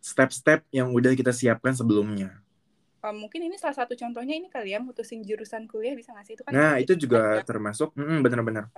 step-step 0.00 0.64
yang 0.72 0.88
udah 0.96 1.12
kita 1.12 1.36
siapkan 1.36 1.76
sebelumnya 1.76 2.40
uh, 3.04 3.12
mungkin 3.12 3.44
ini 3.44 3.60
salah 3.60 3.84
satu 3.84 3.92
contohnya 3.92 4.32
ini 4.32 4.48
kali 4.48 4.72
ya 4.72 4.80
mutusin 4.80 5.20
jurusan 5.20 5.68
kuliah 5.68 5.92
bisa 5.92 6.16
nggak 6.16 6.24
sih 6.24 6.34
itu 6.40 6.42
kan 6.48 6.52
nah 6.56 6.80
itu 6.80 6.96
juga 6.96 7.44
termasuk 7.44 7.92
benar-benar 7.94 8.72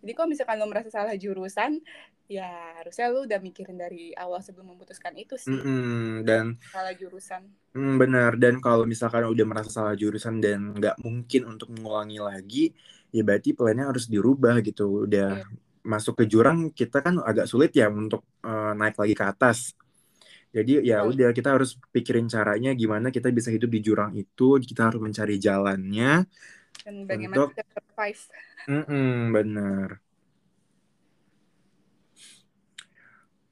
jadi 0.00 0.12
kalau 0.16 0.28
misalkan 0.32 0.56
lo 0.56 0.64
merasa 0.64 0.88
salah 0.88 1.12
jurusan, 1.12 1.76
ya 2.24 2.48
harusnya 2.80 3.12
lo 3.12 3.28
udah 3.28 3.36
mikirin 3.36 3.76
dari 3.76 4.16
awal 4.16 4.40
sebelum 4.40 4.72
memutuskan 4.72 5.12
itu 5.20 5.36
sih. 5.36 5.52
Mm 5.52 5.60
-hmm. 5.60 6.08
Dan 6.24 6.44
salah 6.72 6.94
jurusan. 6.96 7.42
Mm, 7.76 7.94
benar. 8.00 8.32
Dan 8.40 8.64
kalau 8.64 8.88
misalkan 8.88 9.28
udah 9.28 9.44
merasa 9.44 9.68
salah 9.68 9.92
jurusan 9.92 10.40
dan 10.40 10.72
nggak 10.72 10.96
mungkin 11.04 11.52
untuk 11.52 11.68
mengulangi 11.76 12.16
lagi, 12.16 12.64
ya 13.12 13.20
berarti 13.20 13.52
plannya 13.52 13.92
harus 13.92 14.08
dirubah 14.08 14.64
gitu. 14.64 15.04
Udah 15.04 15.44
yeah. 15.44 15.84
masuk 15.84 16.16
ke 16.16 16.24
jurang, 16.24 16.72
kita 16.72 17.04
kan 17.04 17.20
agak 17.20 17.44
sulit 17.44 17.76
ya 17.76 17.92
untuk 17.92 18.24
uh, 18.40 18.72
naik 18.72 18.96
lagi 18.96 19.12
ke 19.12 19.24
atas. 19.28 19.76
Jadi 20.50 20.82
ya 20.82 21.06
oh. 21.06 21.12
udah 21.12 21.30
kita 21.30 21.54
harus 21.54 21.78
pikirin 21.94 22.26
caranya 22.26 22.74
gimana 22.74 23.14
kita 23.14 23.30
bisa 23.30 23.52
hidup 23.52 23.70
di 23.70 23.84
jurang 23.84 24.16
itu, 24.16 24.58
kita 24.58 24.90
harus 24.90 24.98
mencari 24.98 25.36
jalannya 25.38 26.26
dan 26.84 26.94
bagaimana 27.04 27.36
untuk... 27.46 27.50
kita 27.56 27.64
survive. 27.68 28.22
Mm 28.68 28.84
-mm, 28.84 29.14
benar. 29.34 29.88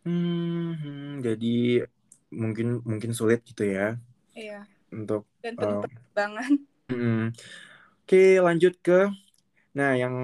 Hmm, 0.08 1.20
jadi 1.20 1.84
mungkin 2.32 2.80
mungkin 2.84 3.10
sulit 3.12 3.44
gitu 3.44 3.68
ya. 3.68 4.00
Iya. 4.32 4.64
Untuk 4.88 5.28
dan 5.44 5.54
penuh 5.56 5.84
uh, 5.84 6.48
Mm, 6.88 7.36
Oke, 8.00 8.40
lanjut 8.40 8.80
ke 8.80 9.12
Nah, 9.76 9.94
yang 9.94 10.14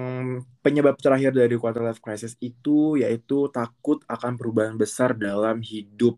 penyebab 0.59 0.97
terakhir 0.99 1.31
dari 1.31 1.55
quarter 1.55 1.85
life 1.85 2.01
crisis 2.01 2.33
itu 2.43 2.97
yaitu 2.97 3.47
takut 3.53 4.01
akan 4.09 4.35
perubahan 4.35 4.75
besar 4.75 5.13
dalam 5.13 5.61
hidup. 5.61 6.17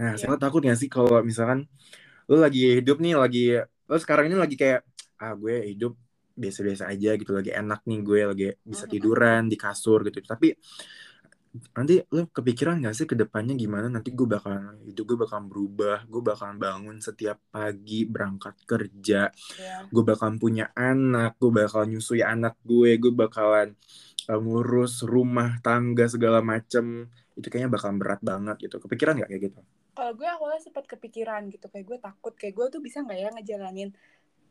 Nah, 0.00 0.16
yeah. 0.16 0.26
saya 0.32 0.40
takut 0.40 0.64
gak 0.64 0.74
sih 0.74 0.88
kalau 0.88 1.22
misalkan 1.22 1.70
lu 2.26 2.40
lagi 2.40 2.80
hidup 2.80 2.98
nih, 2.98 3.14
lagi 3.14 3.44
lu 3.62 3.98
sekarang 4.00 4.32
ini 4.32 4.36
lagi 4.40 4.56
kayak 4.56 4.87
ah 5.18 5.34
gue 5.34 5.74
hidup 5.74 5.94
biasa-biasa 6.38 6.86
aja 6.86 7.18
gitu, 7.18 7.34
lagi 7.34 7.50
enak 7.50 7.82
nih 7.82 7.98
gue 8.06 8.20
lagi 8.22 8.46
bisa 8.62 8.86
tiduran 8.86 9.50
di 9.50 9.58
kasur 9.58 10.06
gitu. 10.06 10.22
Tapi 10.22 10.54
nanti 11.74 11.98
lo 12.12 12.28
kepikiran 12.28 12.78
gak 12.84 12.94
sih 12.94 13.06
ke 13.08 13.16
depannya 13.18 13.58
gimana? 13.58 13.90
Nanti 13.90 14.14
gue 14.14 14.28
bakalan 14.28 14.78
hidup 14.86 15.04
gue 15.08 15.18
bakalan 15.26 15.48
berubah 15.48 16.06
gue 16.06 16.22
bakalan 16.22 16.56
bangun 16.60 16.96
setiap 17.02 17.40
pagi 17.50 18.04
berangkat 18.04 18.54
kerja 18.68 19.32
yeah. 19.56 19.82
gue 19.88 20.04
bakalan 20.04 20.36
punya 20.36 20.70
anak 20.76 21.40
gue 21.40 21.50
bakalan 21.50 21.96
nyusui 21.96 22.20
anak 22.22 22.54
gue 22.62 23.00
gue 23.00 23.10
bakalan 23.10 23.74
uh, 24.28 24.38
ngurus 24.38 25.02
rumah 25.02 25.58
tangga 25.64 26.06
segala 26.06 26.44
macem. 26.44 27.08
Itu 27.34 27.48
kayaknya 27.50 27.70
bakalan 27.72 27.96
berat 27.98 28.20
banget 28.22 28.56
gitu. 28.68 28.76
Kepikiran 28.78 29.18
gak 29.24 29.30
kayak 29.32 29.42
gitu? 29.50 29.60
Kalau 29.98 30.12
gue 30.14 30.28
awalnya 30.30 30.62
sempat 30.62 30.86
kepikiran 30.86 31.50
gitu 31.50 31.66
kayak 31.66 31.86
gue 31.88 31.98
takut 31.98 32.34
kayak 32.38 32.54
gue 32.54 32.66
tuh 32.70 32.78
bisa 32.78 33.02
nggak 33.02 33.18
ya 33.18 33.28
ngejalanin 33.34 33.90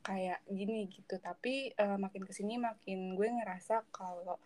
kayak 0.06 0.40
gini 0.48 0.88
gitu 0.88 1.20
tapi 1.20 1.76
uh, 1.76 2.00
makin 2.00 2.24
ke 2.24 2.32
sini 2.32 2.56
makin 2.56 3.16
gue 3.18 3.28
ngerasa 3.28 3.84
kalau 3.92 4.40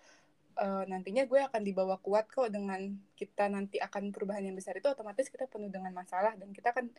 uh, 0.57 0.83
nantinya 0.89 1.23
gue 1.29 1.39
akan 1.39 1.61
dibawa 1.61 2.01
kuat 2.01 2.27
kok 2.27 2.49
dengan 2.49 2.97
kita 3.15 3.47
nanti 3.47 3.77
akan 3.77 4.11
perubahan 4.11 4.43
yang 4.45 4.57
besar 4.57 4.75
itu 4.75 4.89
otomatis 4.89 5.29
kita 5.29 5.47
penuh 5.47 5.69
dengan 5.69 5.93
masalah 5.93 6.35
dan 6.35 6.51
kita 6.51 6.73
akan 6.73 6.89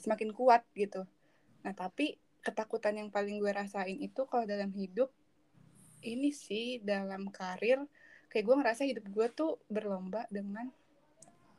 semakin 0.00 0.32
kuat 0.32 0.64
gitu. 0.74 1.04
Nah 1.64 1.72
tapi 1.76 2.16
ketakutan 2.40 2.96
yang 2.96 3.08
paling 3.12 3.36
gue 3.40 3.52
rasain 3.52 3.96
itu 4.00 4.24
kalau 4.24 4.48
dalam 4.48 4.72
hidup 4.72 5.12
ini 6.00 6.32
sih 6.32 6.80
dalam 6.80 7.28
karir 7.28 7.84
kayak 8.32 8.44
gue 8.48 8.56
ngerasa 8.56 8.82
hidup 8.88 9.04
gue 9.12 9.26
tuh 9.32 9.60
berlomba 9.68 10.24
dengan 10.32 10.72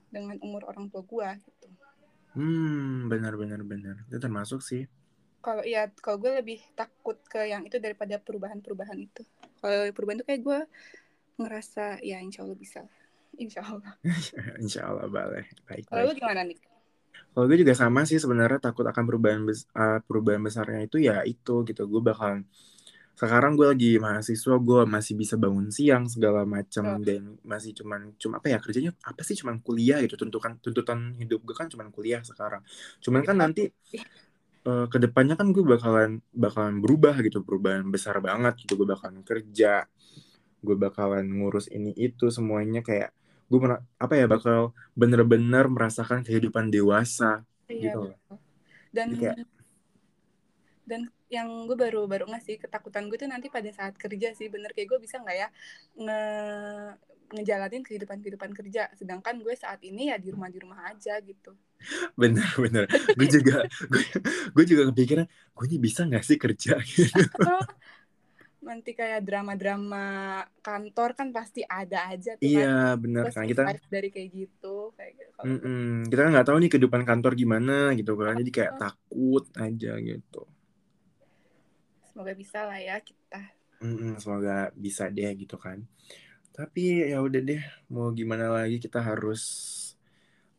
dengan 0.10 0.36
umur 0.41 0.65
orang 0.67 0.89
tua 0.89 1.06
gue 1.06 1.27
gitu. 1.45 1.67
Hmm, 2.32 3.12
benar 3.12 3.36
benar 3.36 3.62
benar. 3.63 3.95
Itu 4.08 4.17
termasuk 4.19 4.63
sih. 4.63 4.88
Kalau 5.41 5.63
ya 5.65 5.89
kalau 5.99 6.17
gue 6.21 6.32
lebih 6.38 6.62
takut 6.77 7.17
ke 7.25 7.49
yang 7.49 7.65
itu 7.65 7.82
daripada 7.82 8.21
perubahan-perubahan 8.21 8.97
itu. 9.01 9.25
Kalau 9.60 9.89
perubahan 9.91 10.21
itu 10.21 10.27
kayak 10.30 10.41
gue 10.45 10.60
ngerasa 11.41 11.99
ya 12.06 12.21
insya 12.21 12.45
Allah 12.45 12.58
bisa. 12.58 12.82
Insya 13.36 13.62
Allah. 13.65 13.93
Insya 14.63 14.82
Allah 14.86 15.08
boleh. 15.10 15.45
Baik 15.65 15.89
kalau 15.89 16.13
gimana 16.13 16.45
nih 16.45 16.60
kalau 17.32 17.47
gue 17.47 17.63
juga 17.63 17.71
sama 17.71 18.04
sih 18.04 18.19
sebenarnya 18.19 18.60
takut 18.60 18.84
akan 18.84 19.04
perubahan 19.08 19.47
bes 19.47 19.63
uh, 19.71 20.04
perubahan 20.04 20.43
besarnya 20.43 20.84
itu 20.84 20.99
ya 20.99 21.23
itu 21.23 21.63
gitu. 21.63 21.88
Gue 21.88 22.04
bakal 22.04 22.43
sekarang 23.15 23.56
gue 23.56 23.67
lagi 23.71 23.91
mahasiswa 24.01 24.56
gue 24.60 24.82
masih 24.84 25.13
bisa 25.15 25.36
bangun 25.39 25.71
siang 25.71 26.10
segala 26.12 26.43
macam 26.43 26.97
oh. 26.97 26.99
dan 26.99 27.39
masih 27.45 27.71
cuman 27.77 28.17
cuma 28.19 28.43
apa 28.43 28.51
ya 28.51 28.60
kerjanya 28.60 28.91
apa 29.08 29.23
sih? 29.23 29.39
Cuman 29.39 29.63
kuliah 29.63 30.04
gitu. 30.04 30.19
Tuntutan 30.19 30.60
tuntutan 30.60 31.15
hidup 31.15 31.39
gue 31.47 31.56
kan 31.56 31.71
cuman 31.71 31.88
kuliah 31.88 32.19
sekarang. 32.19 32.67
Cuman 32.99 33.23
kan 33.23 33.39
nanti 33.39 33.71
uh, 34.67 34.86
ke 34.89 34.97
depannya 34.97 35.38
kan 35.38 35.54
gue 35.54 35.63
bakalan 35.63 36.19
bakalan 36.34 36.82
berubah 36.82 37.15
gitu 37.21 37.41
perubahan 37.45 37.88
besar 37.89 38.17
banget 38.19 38.65
gitu. 38.65 38.78
Gue 38.80 38.88
bakalan 38.89 39.21
kerja 39.21 39.86
gue 40.62 40.78
bakalan 40.78 41.26
ngurus 41.26 41.67
ini 41.74 41.89
itu 41.97 42.30
semuanya 42.30 42.86
kayak 42.86 43.10
gue 43.50 43.60
apa 44.00 44.13
ya 44.15 44.30
bakal 44.30 44.71
bener-bener 44.93 45.67
merasakan 45.67 46.24
kehidupan 46.24 46.71
dewasa 46.71 47.43
iya, 47.67 47.91
gitu 47.91 48.13
dan 48.95 49.08
kayak, 49.17 49.43
dan 50.88 51.02
yang 51.31 51.47
gue 51.63 51.79
baru 51.79 52.03
baru 52.11 52.27
ngasih 52.27 52.59
ketakutan 52.59 53.07
gue 53.07 53.15
tuh 53.15 53.31
nanti 53.31 53.47
pada 53.47 53.71
saat 53.71 53.95
kerja 53.95 54.35
sih 54.35 54.51
bener. 54.51 54.75
Kayak 54.75 54.95
gue 54.95 54.99
bisa 55.07 55.15
nggak 55.23 55.37
ya 55.39 55.47
nge 55.95 56.21
ngejalanin 57.31 57.83
kehidupan 57.87 58.19
kehidupan 58.19 58.51
kerja? 58.51 58.91
Sedangkan 58.99 59.39
gue 59.39 59.55
saat 59.55 59.79
ini 59.79 60.11
ya 60.11 60.19
di 60.19 60.27
rumah 60.27 60.51
di 60.51 60.59
rumah 60.59 60.91
aja 60.91 61.15
gitu. 61.23 61.55
Bener 62.19 62.51
bener. 62.59 62.83
Gue 63.15 63.27
juga 63.31 63.63
gue, 63.87 64.03
gue 64.51 64.65
juga 64.67 64.83
kepikiran 64.91 65.25
gue 65.31 65.65
ini 65.71 65.77
bisa 65.79 66.03
nggak 66.03 66.23
sih 66.27 66.35
kerja? 66.35 66.75
Gitu. 66.83 67.15
Nanti 68.61 68.93
kayak 68.93 69.25
drama-drama 69.25 70.05
kantor 70.61 71.17
kan 71.17 71.33
pasti 71.33 71.65
ada 71.65 72.13
aja 72.13 72.37
tuh 72.37 72.45
iya 72.45 72.93
kan. 72.93 73.01
benar 73.01 73.33
kan 73.33 73.49
kita 73.49 73.73
dari 73.89 74.13
kayak 74.13 74.29
gitu 74.29 74.93
kayak 74.93 75.17
gitu. 75.17 75.41
Mm 75.41 75.59
-mm. 75.65 75.89
kita 76.13 76.21
kan 76.21 76.31
nggak 76.37 76.45
tahu 76.45 76.57
nih 76.61 76.69
kehidupan 76.69 77.01
kantor 77.01 77.33
gimana 77.33 77.89
gitu 77.97 78.13
kan. 78.21 78.37
Jadi 78.37 78.51
kayak 78.53 78.77
takut 78.77 79.49
aja 79.57 79.97
gitu 79.97 80.45
semoga 82.12 82.34
bisa 82.36 82.60
lah 82.67 82.78
ya 82.78 83.00
kita. 83.00 83.41
Mm 83.82 83.95
-mm, 83.97 84.13
semoga 84.19 84.69
bisa 84.76 85.08
deh 85.08 85.32
gitu 85.34 85.56
kan. 85.56 85.82
Tapi 86.52 87.10
ya 87.10 87.24
udah 87.24 87.41
deh 87.41 87.63
mau 87.88 88.12
gimana 88.12 88.52
lagi 88.52 88.78
kita 88.78 89.00
harus 89.00 89.41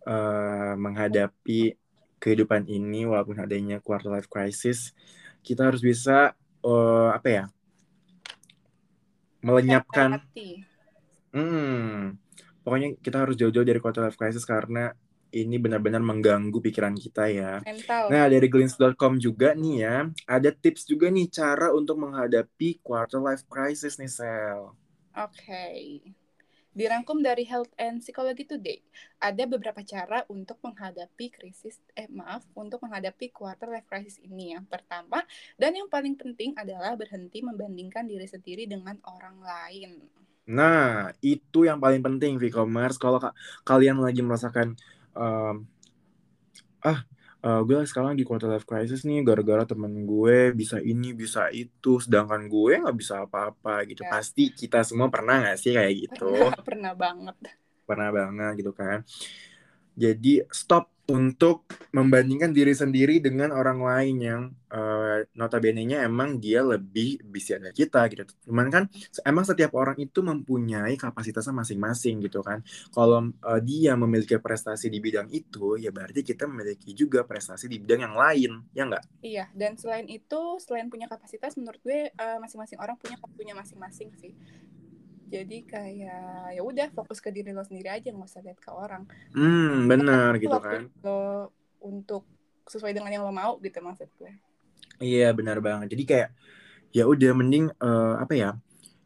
uh, 0.09 0.75
menghadapi 0.75 1.77
kehidupan 2.19 2.67
ini 2.67 3.05
walaupun 3.05 3.38
adanya 3.38 3.79
quarter 3.79 4.09
life 4.11 4.27
crisis. 4.33 4.97
Kita 5.45 5.69
harus 5.69 5.85
bisa 5.85 6.35
uh, 6.65 7.11
apa 7.12 7.29
ya 7.29 7.45
melenyapkan 9.43 10.23
hmm 11.35 12.15
pokoknya 12.62 12.95
kita 13.03 13.27
harus 13.27 13.35
jauh-jauh 13.35 13.67
dari 13.67 13.83
quarter 13.83 14.07
life 14.07 14.15
crisis 14.15 14.47
karena 14.47 14.95
ini 15.33 15.57
benar-benar 15.57 16.05
mengganggu 16.05 16.61
pikiran 16.61 16.92
kita 16.92 17.33
ya. 17.33 17.53
Mental. 17.64 18.12
Nah, 18.12 18.29
dari 18.29 18.47
glints.com 18.47 19.16
juga 19.16 19.57
nih 19.57 19.75
ya, 19.81 19.97
ada 20.29 20.53
tips 20.53 20.85
juga 20.85 21.09
nih 21.09 21.33
cara 21.33 21.73
untuk 21.73 21.97
menghadapi 21.99 22.85
quarter 22.85 23.18
life 23.18 23.49
crisis 23.49 23.97
nih, 23.97 24.12
Sel. 24.12 24.77
Oke. 25.16 25.33
Okay. 25.33 25.81
Dirangkum 26.73 27.21
dari 27.21 27.45
Health 27.45 27.68
and 27.77 28.01
Psychology 28.01 28.49
Today, 28.49 28.81
ada 29.21 29.45
beberapa 29.45 29.85
cara 29.85 30.25
untuk 30.33 30.57
menghadapi 30.64 31.29
krisis, 31.29 31.77
eh 31.92 32.09
maaf, 32.09 32.49
untuk 32.57 32.81
menghadapi 32.81 33.29
quarter 33.29 33.68
life 33.68 33.85
crisis 33.85 34.16
ini. 34.25 34.57
Yang 34.57 34.73
pertama, 34.73 35.21
dan 35.61 35.77
yang 35.77 35.92
paling 35.92 36.16
penting 36.16 36.57
adalah 36.57 36.97
berhenti 36.97 37.45
membandingkan 37.45 38.09
diri 38.09 38.25
sendiri 38.25 38.64
dengan 38.64 38.97
orang 39.05 39.37
lain. 39.45 40.01
Nah, 40.49 41.12
itu 41.21 41.68
yang 41.68 41.77
paling 41.77 42.01
penting, 42.01 42.40
V-commerce. 42.40 42.97
Kalau 42.97 43.21
kalian 43.68 44.01
lagi 44.01 44.25
merasakan, 44.25 44.73
um, 45.16 45.64
ah, 46.83 47.01
uh, 47.42 47.61
gue 47.66 47.83
sekarang 47.88 48.14
di 48.14 48.22
quarter 48.22 48.48
life 48.51 48.66
crisis 48.66 49.03
nih 49.03 49.25
gara-gara 49.27 49.66
temen 49.66 50.07
gue 50.07 50.55
bisa 50.55 50.79
ini 50.79 51.16
bisa 51.16 51.51
itu 51.51 51.98
sedangkan 51.98 52.46
gue 52.46 52.83
nggak 52.85 52.96
bisa 52.96 53.27
apa-apa 53.27 53.83
gitu. 53.88 54.07
Ya. 54.07 54.11
pasti 54.12 54.53
kita 54.53 54.87
semua 54.87 55.09
pernah 55.09 55.42
gak 55.51 55.59
sih 55.59 55.72
kayak 55.75 55.94
gitu? 56.09 56.31
Pernah, 56.31 56.62
pernah 56.62 56.92
banget. 56.94 57.37
Pernah 57.83 58.09
banget 58.14 58.53
gitu 58.62 58.72
kan. 58.72 58.98
Jadi 59.92 60.44
stop 60.48 60.91
untuk 61.11 61.67
membandingkan 61.91 62.55
diri 62.55 62.71
sendiri 62.73 63.19
dengan 63.19 63.51
orang 63.51 63.83
lain 63.83 64.17
yang 64.23 64.43
uh, 64.71 65.27
notabene-nya 65.35 66.07
emang 66.07 66.38
dia 66.38 66.62
lebih 66.62 67.19
bisa 67.27 67.59
dari 67.59 67.75
kita 67.75 68.07
gitu. 68.07 68.23
Cuman 68.47 68.71
kan 68.71 68.85
emang 69.27 69.43
setiap 69.43 69.75
orang 69.75 69.99
itu 69.99 70.23
mempunyai 70.23 70.95
kapasitasnya 70.95 71.51
masing-masing 71.51 72.23
gitu 72.23 72.41
kan. 72.41 72.62
Kalau 72.95 73.35
uh, 73.43 73.61
dia 73.61 73.99
memiliki 73.99 74.38
prestasi 74.38 74.87
di 74.87 75.03
bidang 75.03 75.27
itu, 75.35 75.75
ya 75.77 75.91
berarti 75.91 76.23
kita 76.23 76.47
memiliki 76.47 76.95
juga 76.95 77.27
prestasi 77.27 77.67
di 77.67 77.83
bidang 77.83 78.07
yang 78.07 78.15
lain, 78.15 78.51
ya 78.71 78.83
enggak? 78.87 79.05
Iya, 79.21 79.45
dan 79.59 79.75
selain 79.75 80.07
itu, 80.07 80.62
selain 80.62 80.87
punya 80.87 81.11
kapasitas, 81.11 81.59
menurut 81.59 81.83
gue 81.83 82.15
uh, 82.15 82.38
masing-masing 82.38 82.79
orang 82.79 82.95
punya 82.97 83.19
punya 83.35 83.55
masing-masing 83.59 84.15
sih 84.23 84.33
jadi 85.33 85.59
kayak 85.64 86.53
ya 86.53 86.61
udah 86.61 86.92
fokus 86.92 87.25
ke 87.25 87.33
diri 87.33 87.57
lo 87.57 87.64
sendiri 87.64 87.88
aja 87.88 88.12
nggak 88.12 88.29
usah 88.29 88.45
lihat 88.45 88.61
ke 88.61 88.68
orang. 88.68 89.09
Hmm 89.33 89.88
benar 89.88 90.37
gitu 90.37 90.53
kan. 90.61 90.92
lo 91.01 91.49
untuk 91.81 92.29
sesuai 92.68 92.92
dengan 92.92 93.09
yang 93.09 93.25
lo 93.25 93.33
mau 93.33 93.57
gitu 93.64 93.81
maksud 93.81 94.12
gue. 94.21 94.33
Iya 95.01 95.33
benar 95.33 95.64
banget. 95.64 95.97
Jadi 95.97 96.05
kayak 96.05 96.29
ya 96.92 97.09
udah 97.09 97.33
mending 97.33 97.73
uh, 97.81 98.21
apa 98.21 98.35
ya 98.37 98.51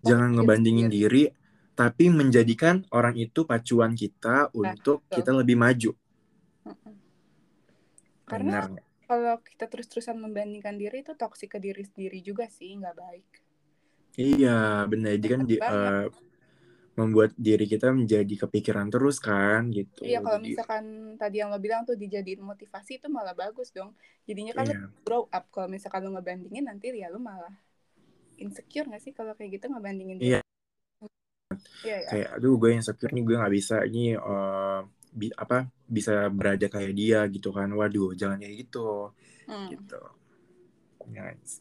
jangan 0.03 0.35
ngebandingin 0.35 0.91
diri 0.91 1.31
tapi 1.79 2.11
menjadikan 2.11 2.83
orang 2.91 3.15
itu 3.15 3.47
pacuan 3.47 3.95
kita 3.95 4.51
nah, 4.51 4.53
untuk 4.53 5.07
betul. 5.07 5.15
kita 5.23 5.31
lebih 5.31 5.55
maju. 5.55 5.91
Karena 8.27 8.67
kalau 9.07 9.39
kita 9.47 9.71
terus-terusan 9.71 10.19
membandingkan 10.19 10.75
diri 10.75 11.07
itu 11.07 11.15
toksik 11.15 11.55
ke 11.55 11.59
diri 11.63 11.87
sendiri 11.87 12.19
juga 12.19 12.51
sih 12.51 12.75
nggak 12.75 12.99
baik 12.99 13.46
Iya, 14.17 14.89
benar. 14.89 15.11
Jadi 15.21 15.27
kan 15.29 15.43
di, 15.45 15.57
uh, 15.61 16.09
membuat 16.97 17.37
diri 17.37 17.69
kita 17.69 17.93
menjadi 17.93 18.49
kepikiran 18.49 18.89
terus 18.89 19.21
kan 19.21 19.69
gitu. 19.69 20.09
Iya, 20.09 20.25
kalau 20.25 20.41
misalkan 20.41 20.85
tadi 21.21 21.45
yang 21.45 21.53
lo 21.53 21.61
bilang 21.61 21.85
tuh 21.85 21.93
dijadiin 21.93 22.41
motivasi 22.41 23.05
itu 23.05 23.13
malah 23.13 23.37
bagus 23.37 23.69
dong. 23.69 23.93
Jadinya 24.25 24.57
kan 24.57 24.65
iya. 24.65 24.81
lo 24.81 24.89
grow 25.05 25.23
up. 25.29 25.45
Kalau 25.53 25.69
misalkan 25.69 26.09
lo 26.09 26.17
ngebandingin 26.17 26.65
nanti 26.65 26.89
ya 26.97 27.13
lo 27.13 27.21
malah 27.21 27.53
insecure 28.41 28.89
gak 28.89 29.05
sih 29.05 29.13
kalau 29.13 29.37
kayak 29.37 29.61
gitu 29.61 29.69
ngebandingin 29.69 30.17
Iya. 30.25 30.41
Iya, 31.85 31.97
ya. 32.01 32.09
Kayak 32.09 32.29
aduh 32.41 32.55
gue 32.57 32.71
insecure 32.73 33.13
nih 33.13 33.23
gue 33.29 33.37
nggak 33.39 33.55
bisa 33.55 33.77
ini 33.85 34.17
uh, 34.17 34.81
bi 35.13 35.29
apa 35.37 35.69
bisa 35.85 36.33
berada 36.33 36.67
kayak 36.73 36.97
dia 36.97 37.21
gitu 37.29 37.53
kan. 37.53 37.69
Waduh, 37.77 38.17
jangan 38.17 38.41
kayak 38.41 38.57
gitu. 38.65 39.13
Hmm. 39.45 39.69
Gitu. 39.69 40.01
Nice. 41.13 41.61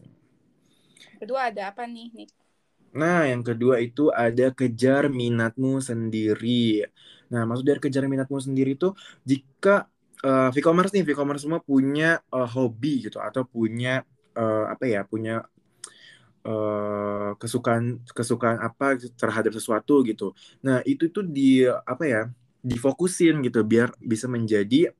Kedua 1.20 1.52
ada 1.52 1.76
apa 1.76 1.84
nih, 1.84 2.08
Nick? 2.16 2.45
Nah, 2.96 3.28
yang 3.28 3.44
kedua 3.44 3.84
itu 3.84 4.08
ada 4.10 4.56
kejar 4.56 5.12
minatmu 5.12 5.84
sendiri. 5.84 6.88
Nah, 7.28 7.44
maksud 7.44 7.68
dari 7.68 7.80
kejar 7.84 8.08
minatmu 8.08 8.40
sendiri 8.40 8.80
itu 8.80 8.96
jika 9.28 9.92
uh, 10.24 10.50
e-commerce 10.56 10.96
nih, 10.96 11.04
e-commerce 11.04 11.44
semua 11.44 11.60
punya 11.60 12.24
uh, 12.32 12.48
hobi 12.48 13.12
gitu 13.12 13.20
atau 13.20 13.44
punya 13.44 14.08
uh, 14.40 14.72
apa 14.72 14.88
ya, 14.88 15.04
punya 15.04 15.44
uh, 16.48 17.36
kesukaan 17.36 18.00
kesukaan 18.16 18.64
apa 18.64 18.96
terhadap 19.20 19.52
sesuatu 19.52 20.00
gitu. 20.08 20.32
Nah, 20.64 20.80
itu 20.88 21.12
tuh 21.12 21.28
di 21.28 21.68
apa 21.68 22.04
ya, 22.08 22.22
difokusin 22.64 23.44
gitu 23.44 23.62
biar 23.68 23.92
bisa 24.00 24.32
menjadi 24.32 24.96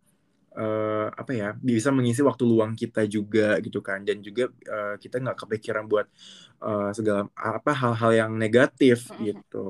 uh, 0.56 1.08
apa 1.12 1.32
ya 1.36 1.50
bisa 1.60 1.92
mengisi 1.92 2.24
waktu 2.24 2.44
luang 2.48 2.74
kita 2.74 3.04
juga 3.06 3.60
gitu 3.60 3.84
kan 3.84 4.02
dan 4.02 4.24
juga 4.24 4.50
uh, 4.72 4.96
kita 4.98 5.20
nggak 5.22 5.38
kepikiran 5.46 5.86
buat 5.86 6.08
uh, 6.64 6.90
segala 6.96 7.28
apa 7.36 7.72
hal-hal 7.76 8.12
yang 8.26 8.32
negatif 8.34 9.12
mm 9.12 9.14
-hmm. 9.14 9.26
gitu. 9.30 9.68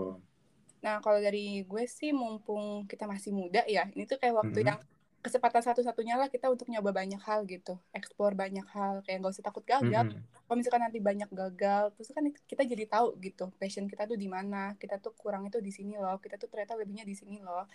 Nah 0.85 1.01
kalau 1.01 1.17
dari 1.17 1.65
gue 1.65 1.83
sih 1.89 2.13
mumpung 2.13 2.85
kita 2.85 3.09
masih 3.09 3.33
muda 3.33 3.65
ya 3.65 3.89
ini 3.91 4.05
tuh 4.05 4.21
kayak 4.21 4.45
waktu 4.45 4.61
mm 4.61 4.61
-hmm. 4.61 4.69
yang 4.71 4.79
kesempatan 5.25 5.65
satu-satunya 5.65 6.21
lah 6.21 6.29
kita 6.29 6.45
untuk 6.53 6.69
nyoba 6.69 6.93
banyak 6.93 7.17
hal 7.25 7.49
gitu, 7.49 7.81
eksplor 7.97 8.37
banyak 8.37 8.61
hal 8.69 9.01
kayak 9.09 9.25
gak 9.25 9.33
usah 9.33 9.45
takut 9.49 9.65
gagal. 9.65 10.13
Mm 10.13 10.21
-hmm. 10.21 10.45
Kalau 10.45 10.57
misalkan 10.61 10.85
nanti 10.85 11.01
banyak 11.01 11.29
gagal, 11.33 11.97
terus 11.97 12.13
kan 12.13 12.29
kita 12.45 12.61
jadi 12.61 12.85
tahu 12.85 13.17
gitu 13.17 13.49
passion 13.57 13.89
kita 13.89 14.05
tuh 14.05 14.21
di 14.21 14.29
mana, 14.29 14.77
kita 14.77 15.01
tuh 15.01 15.17
kurang 15.17 15.49
itu 15.49 15.57
di 15.57 15.73
sini 15.73 15.97
loh, 15.97 16.21
kita 16.21 16.37
tuh 16.37 16.45
ternyata 16.45 16.77
lebihnya 16.77 17.09
di 17.09 17.17
sini 17.17 17.41
loh 17.41 17.65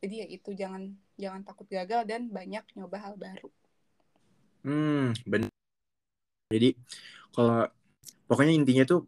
jadi 0.00 0.24
ya 0.24 0.26
itu 0.32 0.50
jangan 0.56 0.96
jangan 1.20 1.44
takut 1.44 1.68
gagal 1.68 2.08
dan 2.08 2.32
banyak 2.32 2.64
nyoba 2.76 2.96
hal 3.00 3.14
baru. 3.20 3.48
Hmm 4.64 5.16
benar 5.24 5.52
jadi 6.50 6.76
kalau 7.32 7.68
pokoknya 8.26 8.52
intinya 8.56 8.84
tuh 8.84 9.06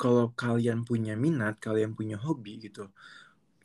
kalau 0.00 0.34
kalian 0.34 0.82
punya 0.82 1.14
minat 1.14 1.60
kalian 1.62 1.94
punya 1.94 2.18
hobi 2.18 2.58
gitu 2.62 2.90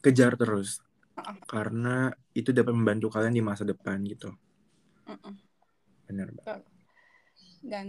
kejar 0.01 0.37
terus. 0.37 0.81
Uh 1.17 1.33
-uh. 1.33 1.37
karena 1.49 2.13
itu 2.37 2.53
dapat 2.53 2.77
membantu 2.77 3.09
kalian 3.09 3.33
di 3.33 3.41
masa 3.41 3.65
depan 3.65 4.05
gitu. 4.05 4.29
Uh 5.09 5.33
benar 6.05 6.29
banget 6.31 6.61
dan 7.67 7.87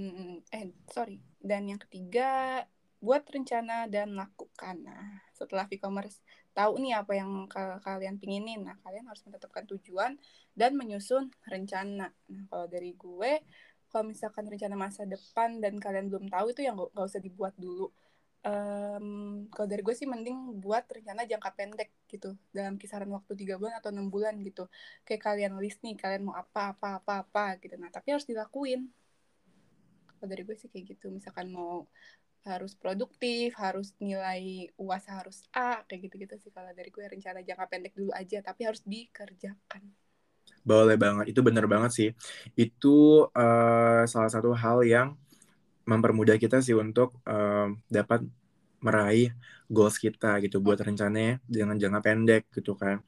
eh 0.51 0.73
sorry. 0.91 1.23
Dan 1.39 1.71
yang 1.71 1.81
ketiga 1.81 2.63
buat 2.99 3.23
rencana 3.31 3.87
dan 3.87 4.19
lakukan. 4.19 4.83
Nah 4.83 5.23
setelah 5.31 5.71
e-commerce 5.71 6.19
tahu 6.59 6.83
nih 6.83 6.99
apa 6.99 7.13
yang 7.15 7.47
kalian 7.87 8.19
pinginin. 8.19 8.67
Nah, 8.67 8.75
kalian 8.83 9.07
harus 9.07 9.23
menetapkan 9.23 9.63
tujuan 9.71 10.19
dan 10.59 10.75
menyusun 10.75 11.31
rencana. 11.47 12.11
Nah, 12.11 12.45
kalau 12.51 12.67
dari 12.67 12.99
gue, 12.99 13.33
kalau 13.87 14.05
misalkan 14.11 14.51
rencana 14.51 14.75
masa 14.75 15.07
depan 15.07 15.63
dan 15.63 15.79
kalian 15.79 16.11
belum 16.11 16.27
tahu 16.27 16.51
itu 16.51 16.67
yang 16.67 16.75
gak, 16.75 17.07
usah 17.07 17.23
dibuat 17.23 17.55
dulu. 17.55 17.95
Um, 18.39 19.47
kalau 19.51 19.67
dari 19.67 19.83
gue 19.83 19.95
sih 19.95 20.07
mending 20.07 20.63
buat 20.63 20.87
rencana 20.87 21.27
jangka 21.27 21.51
pendek 21.59 21.91
gitu 22.07 22.39
dalam 22.55 22.79
kisaran 22.79 23.11
waktu 23.11 23.35
tiga 23.35 23.59
bulan 23.59 23.83
atau 23.83 23.91
enam 23.91 24.15
bulan 24.15 24.39
gitu 24.47 24.71
kayak 25.03 25.27
kalian 25.27 25.59
list 25.59 25.83
nih 25.83 25.99
kalian 25.99 26.31
mau 26.31 26.39
apa 26.39 26.71
apa 26.71 27.03
apa 27.03 27.27
apa 27.27 27.59
gitu 27.59 27.75
nah 27.83 27.91
tapi 27.91 28.15
harus 28.15 28.31
dilakuin 28.31 28.87
kalau 30.07 30.31
dari 30.31 30.47
gue 30.47 30.55
sih 30.55 30.71
kayak 30.71 30.97
gitu 30.97 31.11
misalkan 31.11 31.51
mau 31.51 31.91
harus 32.47 32.73
produktif, 32.79 33.57
harus 33.59 33.95
nilai 33.99 34.71
UAS 34.79 35.05
harus 35.11 35.39
A, 35.51 35.83
kayak 35.87 36.11
gitu-gitu 36.11 36.35
sih 36.39 36.51
kalau 36.55 36.71
dari 36.73 36.89
gue 36.89 37.05
rencana 37.05 37.43
jangka 37.43 37.67
pendek 37.67 37.95
dulu 37.99 38.13
aja, 38.15 38.39
tapi 38.41 38.67
harus 38.67 38.83
dikerjakan. 38.87 39.83
Boleh 40.63 40.97
banget, 41.01 41.33
itu 41.33 41.41
bener 41.45 41.65
banget 41.65 41.91
sih. 41.93 42.11
Itu 42.57 43.29
uh, 43.33 44.03
salah 44.05 44.31
satu 44.33 44.53
hal 44.55 44.85
yang 44.85 45.17
mempermudah 45.89 46.37
kita 46.37 46.61
sih 46.61 46.77
untuk 46.77 47.17
uh, 47.25 47.73
dapat 47.89 48.25
meraih 48.85 49.33
goals 49.67 49.97
kita 49.99 50.39
gitu 50.45 50.61
buat 50.61 50.79
rencananya 50.79 51.41
dengan 51.49 51.81
jangka 51.81 52.01
pendek 52.05 52.43
gitu 52.53 52.77
kan. 52.77 53.01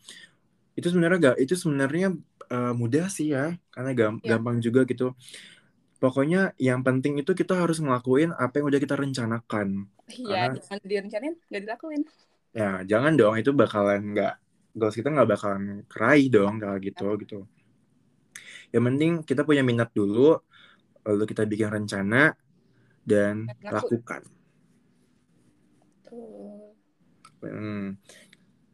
Itu 0.75 0.89
sebenarnya 0.89 1.33
gak, 1.33 1.37
itu 1.45 1.55
sebenarnya 1.55 2.09
uh, 2.51 2.73
mudah 2.73 3.07
sih 3.13 3.37
ya, 3.37 3.55
karena 3.71 3.93
yeah. 3.93 4.19
gampang 4.37 4.59
juga 4.59 4.83
gitu 4.89 5.13
pokoknya 6.01 6.57
yang 6.57 6.81
penting 6.81 7.21
itu 7.21 7.37
kita 7.37 7.61
harus 7.61 7.79
ngelakuin 7.79 8.33
apa 8.33 8.59
yang 8.59 8.67
udah 8.73 8.81
kita 8.81 8.97
rencanakan. 8.97 9.87
Iya, 10.11 10.57
jangan 10.59 10.79
direncanain, 10.83 11.35
nggak 11.53 11.63
dilakuin. 11.69 12.03
Ya, 12.51 12.83
jangan 12.83 13.15
dong, 13.15 13.39
itu 13.39 13.55
bakalan 13.55 14.17
nggak, 14.17 14.35
goals 14.75 14.97
kita 14.97 15.13
nggak 15.13 15.29
bakalan 15.29 15.87
keraih 15.87 16.27
dong 16.33 16.59
kalau 16.59 16.77
gitu, 16.83 17.07
ya. 17.07 17.21
gitu. 17.23 17.39
Yang 18.75 18.85
penting 18.91 19.13
kita 19.23 19.43
punya 19.47 19.63
minat 19.63 19.93
dulu, 19.95 20.41
lalu 21.07 21.25
kita 21.29 21.47
bikin 21.47 21.71
rencana, 21.71 22.35
dan 23.05 23.47
lakukan. 23.63 24.25
Hmm. 27.41 27.97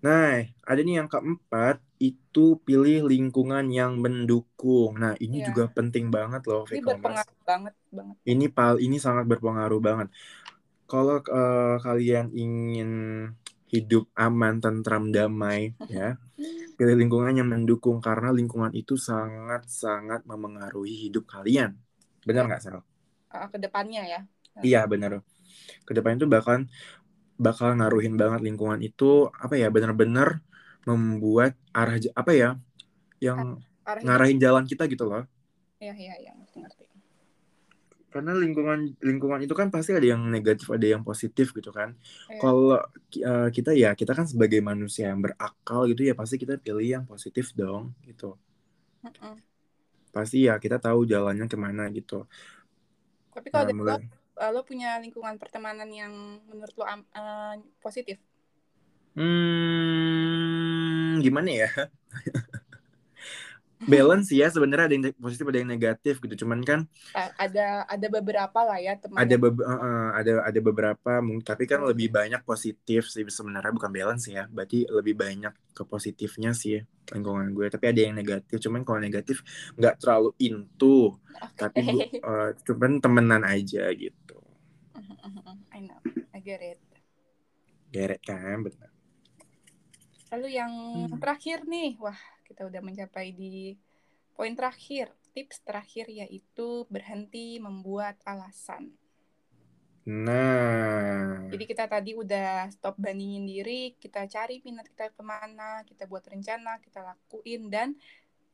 Nah, 0.02 0.42
ada 0.62 0.80
nih 0.82 1.02
yang 1.02 1.08
keempat, 1.10 1.82
itu 1.96 2.60
pilih 2.60 3.08
lingkungan 3.08 3.72
yang 3.72 3.96
mendukung. 3.96 5.00
Nah, 5.00 5.16
ini 5.16 5.40
ya. 5.40 5.52
juga 5.52 5.72
penting 5.72 6.12
banget 6.12 6.44
loh, 6.44 6.68
Ini 6.68 6.84
berpengaruh 6.84 7.40
banget, 7.44 7.74
banget. 7.88 8.14
Ini 8.28 8.46
pal, 8.52 8.76
ini 8.78 8.96
sangat 9.00 9.24
berpengaruh 9.24 9.80
banget. 9.80 10.08
Kalau 10.86 11.18
uh, 11.24 11.76
kalian 11.80 12.30
ingin 12.36 12.90
hidup 13.72 14.06
aman, 14.14 14.60
tentram, 14.60 15.10
damai, 15.10 15.72
ya, 15.92 16.20
pilih 16.76 16.96
lingkungan 17.00 17.32
yang 17.32 17.48
mendukung 17.48 18.04
karena 18.04 18.30
lingkungan 18.30 18.70
itu 18.76 19.00
sangat-sangat 19.00 20.28
memengaruhi 20.28 21.08
hidup 21.08 21.24
kalian. 21.26 21.80
Benar 22.22 22.46
nggak, 22.46 22.60
Sel? 22.60 22.78
Uh, 23.32 23.48
ke 23.48 23.56
depannya 23.56 24.04
ya. 24.04 24.20
Iya, 24.60 24.84
benar. 24.84 25.24
Ke 25.84 25.92
depannya 25.96 26.24
itu 26.24 26.28
bahkan 26.28 26.68
bakal 27.36 27.76
ngaruhin 27.76 28.16
banget 28.16 28.40
lingkungan 28.40 28.80
itu 28.80 29.28
apa 29.28 29.60
ya 29.60 29.68
benar-benar 29.68 30.40
membuat 30.86 31.58
arah 31.74 31.98
apa 32.14 32.32
ya 32.32 32.50
yang 33.18 33.58
arah 33.82 34.02
ngarahin 34.02 34.38
jalan 34.38 34.64
kita 34.64 34.86
gitu 34.86 35.04
loh. 35.04 35.26
Iya 35.82 35.92
iya 35.98 36.14
iya 36.22 36.32
ngerti-ngerti. 36.38 36.86
Karena 38.06 38.32
lingkungan 38.32 38.96
lingkungan 39.02 39.44
itu 39.44 39.52
kan 39.52 39.68
pasti 39.68 39.92
ada 39.92 40.06
yang 40.06 40.24
negatif 40.30 40.70
ada 40.72 40.86
yang 40.86 41.02
positif 41.02 41.52
gitu 41.52 41.74
kan. 41.74 41.92
Ya. 42.30 42.40
Kalau 42.40 42.80
uh, 42.80 43.48
kita 43.52 43.76
ya 43.76 43.92
kita 43.92 44.16
kan 44.16 44.24
sebagai 44.24 44.62
manusia 44.64 45.12
yang 45.12 45.20
berakal 45.20 45.84
gitu 45.90 46.06
ya 46.06 46.14
pasti 46.16 46.40
kita 46.40 46.56
pilih 46.56 46.86
yang 46.86 47.04
positif 47.04 47.52
dong 47.52 47.92
gitu. 48.08 48.38
Mm 49.04 49.12
-mm. 49.12 49.34
Pasti 50.14 50.48
ya 50.48 50.56
kita 50.56 50.80
tahu 50.80 51.04
jalannya 51.04 51.44
ke 51.44 51.58
mana 51.60 51.90
gitu. 51.92 52.24
Tapi 53.36 53.52
kalau 53.52 53.68
nah, 53.68 53.76
mulai 53.76 54.00
uh, 54.40 54.50
lo 54.52 54.62
punya 54.62 54.96
lingkungan 55.00 55.36
pertemanan 55.40 55.88
yang 55.88 56.12
menurut 56.48 56.74
lo 56.76 56.84
uh, 56.84 57.56
positif? 57.80 58.20
Hmm, 59.16 60.75
gimana 61.22 61.50
ya? 61.52 61.70
balance 63.84 64.32
ya 64.32 64.48
sebenarnya 64.48 64.88
ada 64.88 64.94
yang 64.96 65.04
positif 65.20 65.44
ada 65.44 65.60
yang 65.60 65.68
negatif 65.68 66.14
gitu. 66.24 66.44
Cuman 66.44 66.64
kan 66.64 66.88
ada 67.12 67.84
ada 67.84 68.06
beberapa 68.08 68.58
lah 68.64 68.80
ya 68.80 68.96
teman. 68.96 69.20
Ada 69.20 69.36
be 69.36 69.52
uh, 69.52 70.10
ada 70.16 70.32
ada 70.48 70.60
beberapa 70.64 71.20
tapi 71.44 71.68
kan 71.68 71.84
hmm. 71.84 71.88
lebih 71.92 72.08
banyak 72.08 72.40
positif 72.48 73.12
sih 73.12 73.22
sebenarnya 73.28 73.76
bukan 73.76 73.92
balance 73.92 74.32
ya. 74.32 74.48
Berarti 74.48 74.88
lebih 74.88 75.20
banyak 75.20 75.52
ke 75.76 75.82
positifnya 75.84 76.56
sih 76.56 76.80
lingkungan 77.12 77.52
gue. 77.52 77.68
Tapi 77.68 77.84
ada 77.92 78.00
yang 78.00 78.16
negatif 78.16 78.56
cuman 78.64 78.80
kalau 78.82 79.00
negatif 79.04 79.44
nggak 79.76 80.00
terlalu 80.00 80.32
into. 80.40 81.12
Okay. 81.36 81.68
tapi 81.68 81.84
uh, 82.24 82.56
cuman 82.64 82.96
temenan 82.96 83.44
aja 83.44 83.92
gitu. 83.92 84.40
I 85.76 85.84
know. 85.84 86.00
I 86.32 86.40
get 86.40 86.64
it. 86.64 86.80
Get 87.92 88.08
it 88.08 88.24
kan? 88.24 88.64
Benar 88.64 88.95
lalu 90.36 90.60
yang 90.60 90.72
hmm. 91.08 91.16
terakhir 91.16 91.64
nih 91.64 91.96
wah 91.96 92.20
kita 92.44 92.68
udah 92.68 92.84
mencapai 92.84 93.32
di 93.32 93.72
poin 94.36 94.52
terakhir. 94.52 95.08
Tips 95.32 95.64
terakhir 95.64 96.08
yaitu 96.12 96.84
berhenti 96.92 97.56
membuat 97.60 98.20
alasan. 98.24 98.92
Nah. 100.06 101.44
Jadi 101.50 101.64
kita 101.66 101.84
tadi 101.90 102.16
udah 102.16 102.70
stop 102.72 102.96
bandingin 102.96 103.44
diri, 103.44 103.92
kita 103.98 104.24
cari 104.30 104.62
minat 104.64 104.86
kita 104.86 105.12
ke 105.12 105.20
mana, 105.20 105.82
kita 105.82 106.06
buat 106.06 106.24
rencana, 106.24 106.78
kita 106.78 107.02
lakuin, 107.02 107.68
dan 107.68 107.98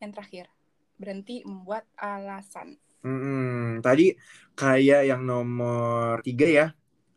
yang 0.01 0.11
terakhir, 0.11 0.51
berhenti 0.97 1.45
membuat 1.45 1.87
alasan. 1.95 2.81
Hmm, 3.05 3.79
tadi 3.85 4.17
kayak 4.59 5.07
yang 5.07 5.23
nomor 5.23 6.25
tiga 6.25 6.47
ya, 6.49 6.67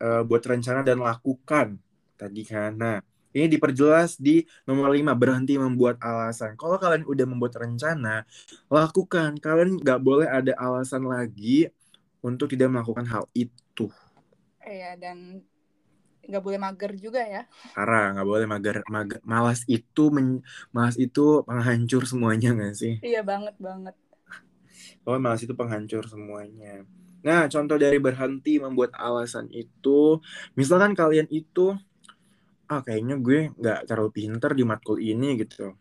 uh, 0.04 0.22
buat 0.28 0.44
rencana 0.46 0.86
dan 0.86 1.02
lakukan. 1.02 1.80
Tadi 2.20 2.42
kan, 2.46 2.76
nah 2.76 3.00
ini 3.36 3.52
diperjelas 3.52 4.16
di 4.16 4.48
nomor 4.64 4.96
5, 4.96 5.12
berhenti 5.12 5.60
membuat 5.60 6.00
alasan. 6.00 6.56
Kalau 6.56 6.80
kalian 6.80 7.04
udah 7.04 7.26
membuat 7.28 7.60
rencana, 7.60 8.24
lakukan. 8.72 9.36
Kalian 9.44 9.76
nggak 9.84 10.00
boleh 10.00 10.24
ada 10.24 10.56
alasan 10.56 11.04
lagi 11.04 11.68
untuk 12.24 12.48
tidak 12.48 12.72
melakukan 12.72 13.04
hal 13.12 13.28
itu. 13.36 13.92
Iya, 14.64 14.96
dan 14.96 15.44
nggak 16.26 16.42
boleh 16.42 16.58
mager 16.58 16.96
juga 16.96 17.22
ya. 17.28 17.44
Parah, 17.76 18.16
nggak 18.16 18.28
boleh 18.28 18.48
mager. 18.48 18.78
mager. 18.88 19.20
Malas 19.28 19.68
itu 19.68 20.08
men, 20.16 20.40
malas 20.72 20.96
itu 20.96 21.44
penghancur 21.44 22.08
semuanya 22.08 22.56
nggak 22.56 22.74
sih? 22.74 22.94
Iya 23.04 23.20
banget 23.22 23.60
banget. 23.60 23.94
Oh, 25.04 25.20
malas 25.20 25.44
itu 25.44 25.52
penghancur 25.54 26.08
semuanya. 26.08 26.88
Nah, 27.26 27.50
contoh 27.50 27.78
dari 27.82 27.98
berhenti 27.98 28.62
membuat 28.62 28.94
alasan 28.94 29.50
itu, 29.50 30.22
misalkan 30.54 30.94
kalian 30.94 31.26
itu, 31.34 31.74
ah 32.66 32.82
kayaknya 32.82 33.22
gue 33.22 33.54
nggak 33.54 33.86
terlalu 33.86 34.12
pinter 34.14 34.52
di 34.58 34.64
matkul 34.66 34.98
ini 34.98 35.38
gitu. 35.42 35.74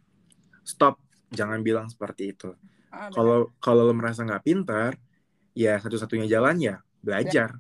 Stop, 0.64 1.01
jangan 1.33 1.61
bilang 1.61 1.88
seperti 1.88 2.37
itu. 2.37 2.53
Ah, 2.92 3.09
kalau 3.11 3.49
ah, 3.49 3.57
kalau 3.61 3.83
lo 3.88 3.94
merasa 3.97 4.23
nggak 4.25 4.44
pinter, 4.44 4.97
ya 5.57 5.81
satu-satunya 5.81 6.29
jalan 6.29 6.57
ya 6.61 6.77
belajar. 7.01 7.57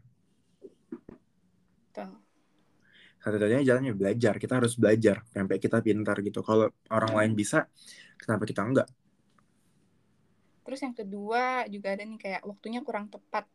Satu-satunya 3.24 3.64
jalannya 3.64 3.96
belajar. 3.96 4.36
Kita 4.36 4.60
harus 4.60 4.76
belajar 4.76 5.24
sampai 5.32 5.56
kita 5.56 5.80
pintar 5.80 6.20
gitu. 6.20 6.44
Kalau 6.44 6.68
orang 6.92 7.12
hmm. 7.16 7.18
lain 7.24 7.32
bisa, 7.32 7.64
kenapa 8.20 8.44
kita 8.44 8.60
enggak? 8.60 8.88
Terus 10.64 10.80
yang 10.84 10.92
kedua 10.92 11.64
juga 11.72 11.96
ada 11.96 12.04
nih 12.04 12.20
kayak 12.20 12.42
waktunya 12.44 12.84
kurang 12.84 13.08
tepat 13.08 13.48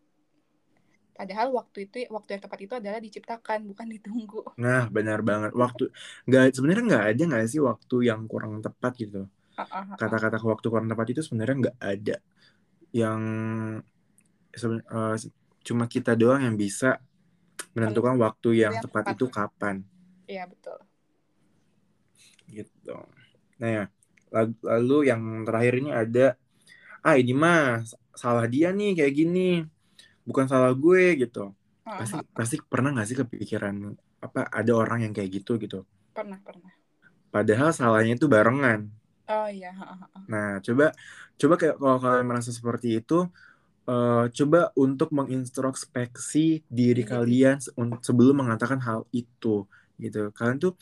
Padahal 1.20 1.52
waktu 1.52 1.84
itu 1.84 2.08
waktu 2.08 2.40
yang 2.40 2.44
tepat 2.48 2.60
itu 2.64 2.74
adalah 2.80 3.00
diciptakan 3.04 3.68
bukan 3.68 3.92
ditunggu. 3.92 4.56
Nah 4.56 4.88
benar 4.88 5.20
banget 5.20 5.52
waktu 5.52 5.92
nggak 6.24 6.56
sebenarnya 6.56 6.84
nggak 6.96 7.06
ada 7.12 7.24
nggak 7.28 7.44
sih 7.52 7.60
waktu 7.60 7.96
yang 8.08 8.24
kurang 8.24 8.64
tepat 8.64 8.96
gitu. 8.96 9.28
Kata-kata 10.00 10.40
waktu 10.40 10.68
kurang 10.72 10.88
tepat 10.88 11.12
itu 11.12 11.20
sebenarnya 11.20 11.56
nggak 11.68 11.78
ada. 11.84 12.16
Yang 12.96 13.22
uh, 14.64 15.16
cuma 15.68 15.92
kita 15.92 16.16
doang 16.16 16.40
yang 16.40 16.56
bisa 16.56 17.04
menentukan 17.76 18.16
waktu 18.16 18.64
yang, 18.64 18.80
yang 18.80 18.84
tepat, 18.88 19.12
tepat 19.12 19.16
itu 19.20 19.26
kapan. 19.28 19.76
Iya 20.24 20.48
betul. 20.48 20.80
Gitu. 22.48 22.96
Nah 23.60 23.68
ya 23.68 23.84
lalu 24.64 25.12
yang 25.12 25.44
terakhir 25.44 25.84
ini 25.84 25.92
ada 25.92 26.40
ah 27.04 27.20
ini 27.20 27.36
mah 27.36 27.84
salah 28.16 28.48
dia 28.48 28.72
nih 28.72 28.96
kayak 28.96 29.14
gini 29.20 29.68
bukan 30.30 30.46
salah 30.46 30.70
gue 30.78 31.18
gitu. 31.18 31.58
Pasti 31.82 32.22
pasti 32.38 32.56
pernah 32.62 32.94
gak 32.94 33.08
sih 33.10 33.18
kepikiran 33.18 33.98
apa 34.22 34.46
ada 34.54 34.72
orang 34.78 35.10
yang 35.10 35.14
kayak 35.18 35.42
gitu 35.42 35.58
gitu? 35.58 35.90
Pernah 36.14 36.38
pernah. 36.46 36.70
Padahal 37.34 37.74
salahnya 37.74 38.14
itu 38.14 38.30
barengan. 38.30 38.86
Oh 39.30 39.50
iya 39.50 39.70
nah 40.26 40.58
coba 40.58 40.90
coba 41.38 41.54
kayak 41.58 41.78
kalau 41.78 41.98
kalian 42.02 42.26
merasa 42.26 42.50
seperti 42.50 42.98
itu 42.98 43.30
uh, 43.86 44.26
coba 44.26 44.74
untuk 44.74 45.14
mengintrospeksi 45.14 46.66
diri 46.66 47.06
iya. 47.06 47.10
kalian 47.14 47.58
sebelum 48.02 48.46
mengatakan 48.46 48.82
hal 48.82 49.06
itu 49.14 49.66
gitu. 50.02 50.34
Kalian 50.34 50.58
tuh 50.58 50.74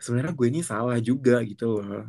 sebenarnya 0.00 0.32
gue 0.32 0.46
ini 0.48 0.60
salah 0.64 0.96
juga 1.00 1.44
gitu 1.44 1.80
loh. 1.80 2.08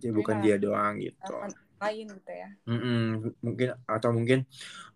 Ya 0.00 0.12
bukan 0.12 0.40
iya. 0.40 0.56
dia 0.60 0.68
doang 0.68 1.00
gitu 1.00 1.32
lain 1.76 2.06
gitu 2.08 2.32
ya. 2.32 2.48
Mm 2.64 2.78
-mm, 2.80 3.04
mungkin 3.44 3.68
atau 3.84 4.10
mungkin 4.12 4.38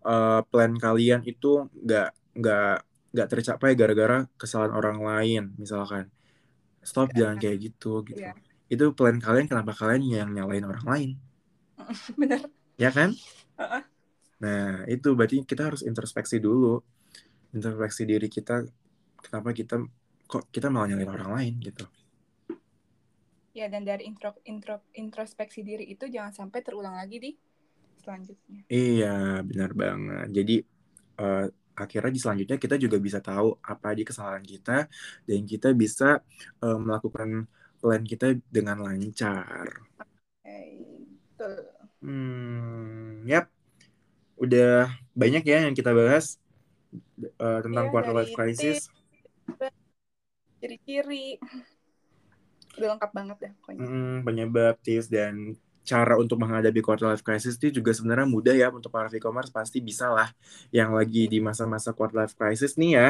uh, 0.05 0.41
plan 0.47 0.73
kalian 0.75 1.21
itu 1.25 1.69
nggak 1.71 2.09
nggak 2.37 2.75
nggak 3.11 3.27
tercapai 3.27 3.75
gara-gara 3.75 4.25
kesalahan 4.39 4.73
orang 4.73 4.97
lain 5.01 5.43
misalkan. 5.59 6.09
Stop 6.81 7.13
ya, 7.13 7.25
jangan 7.25 7.37
kayak 7.37 7.57
gitu 7.61 8.01
gitu. 8.09 8.21
Ya. 8.21 8.33
Itu 8.65 8.97
plan 8.97 9.21
kalian 9.21 9.45
kenapa 9.45 9.77
kalian 9.77 10.01
yang 10.07 10.29
nyalain 10.33 10.65
orang 10.65 10.85
lain? 10.87 11.09
Benar. 12.19 12.41
Ya 12.79 12.89
kan? 12.89 13.13
Uh 13.59 13.63
-uh. 13.63 13.83
Nah, 14.41 14.89
itu 14.89 15.13
berarti 15.13 15.45
kita 15.45 15.69
harus 15.69 15.85
introspeksi 15.85 16.41
dulu. 16.41 16.81
Introspeksi 17.53 18.09
diri 18.09 18.25
kita 18.25 18.65
kenapa 19.21 19.53
kita 19.53 19.77
kok 20.25 20.49
kita 20.49 20.73
malah 20.73 20.89
nyalain 20.89 21.13
orang 21.13 21.31
lain 21.37 21.53
gitu. 21.61 21.85
Ya, 23.51 23.67
dan 23.67 23.83
dari 23.83 24.07
intro, 24.07 24.31
intro, 24.47 24.79
introspeksi 24.95 25.59
diri 25.59 25.91
itu 25.91 26.07
jangan 26.07 26.31
sampai 26.31 26.63
terulang 26.63 26.95
lagi 26.95 27.19
di 27.19 27.31
selanjutnya. 27.99 28.63
Iya, 28.71 29.43
benar 29.43 29.71
banget. 29.75 30.27
Jadi 30.31 30.55
uh, 31.19 31.45
akhirnya 31.75 32.11
di 32.15 32.21
selanjutnya 32.21 32.57
kita 32.57 32.75
juga 32.79 32.97
bisa 32.97 33.19
tahu 33.19 33.59
apa 33.59 33.91
di 33.91 34.03
kesalahan 34.07 34.43
kita 34.43 34.87
dan 35.27 35.39
kita 35.43 35.75
bisa 35.75 36.23
uh, 36.63 36.79
melakukan 36.79 37.45
plan 37.81 38.03
kita 38.07 38.39
dengan 38.47 38.79
lancar. 38.79 39.67
Hmm, 42.01 43.25
yap. 43.29 43.49
Udah 44.41 44.89
banyak 45.13 45.45
ya 45.45 45.69
yang 45.69 45.77
kita 45.77 45.93
bahas 45.93 46.41
uh, 47.37 47.59
tentang 47.61 47.85
iya, 47.87 47.91
quarter 47.93 48.13
life 48.13 48.33
crisis. 48.33 48.89
Ciri-ciri 50.61 51.37
udah 52.77 52.87
lengkap 52.95 53.11
banget 53.11 53.37
deh 53.41 53.51
pokoknya. 53.59 53.79
Hmm, 53.83 54.17
penyebab 54.23 54.75
tips 54.79 55.07
dan 55.11 55.59
cara 55.81 56.13
untuk 56.15 56.37
menghadapi 56.37 56.79
quarter 56.79 57.09
life 57.09 57.25
crisis 57.25 57.57
itu 57.57 57.81
juga 57.81 57.91
sebenarnya 57.91 58.27
mudah 58.29 58.53
ya 58.53 58.69
untuk 58.69 58.93
para 58.93 59.09
e-commerce 59.09 59.49
pasti 59.49 59.81
bisa 59.81 60.13
lah 60.13 60.29
yang 60.69 60.93
lagi 60.93 61.25
di 61.25 61.41
masa-masa 61.41 61.91
quarter 61.91 62.25
life 62.25 62.37
crisis 62.37 62.77
nih 62.77 62.91
ya. 62.95 63.09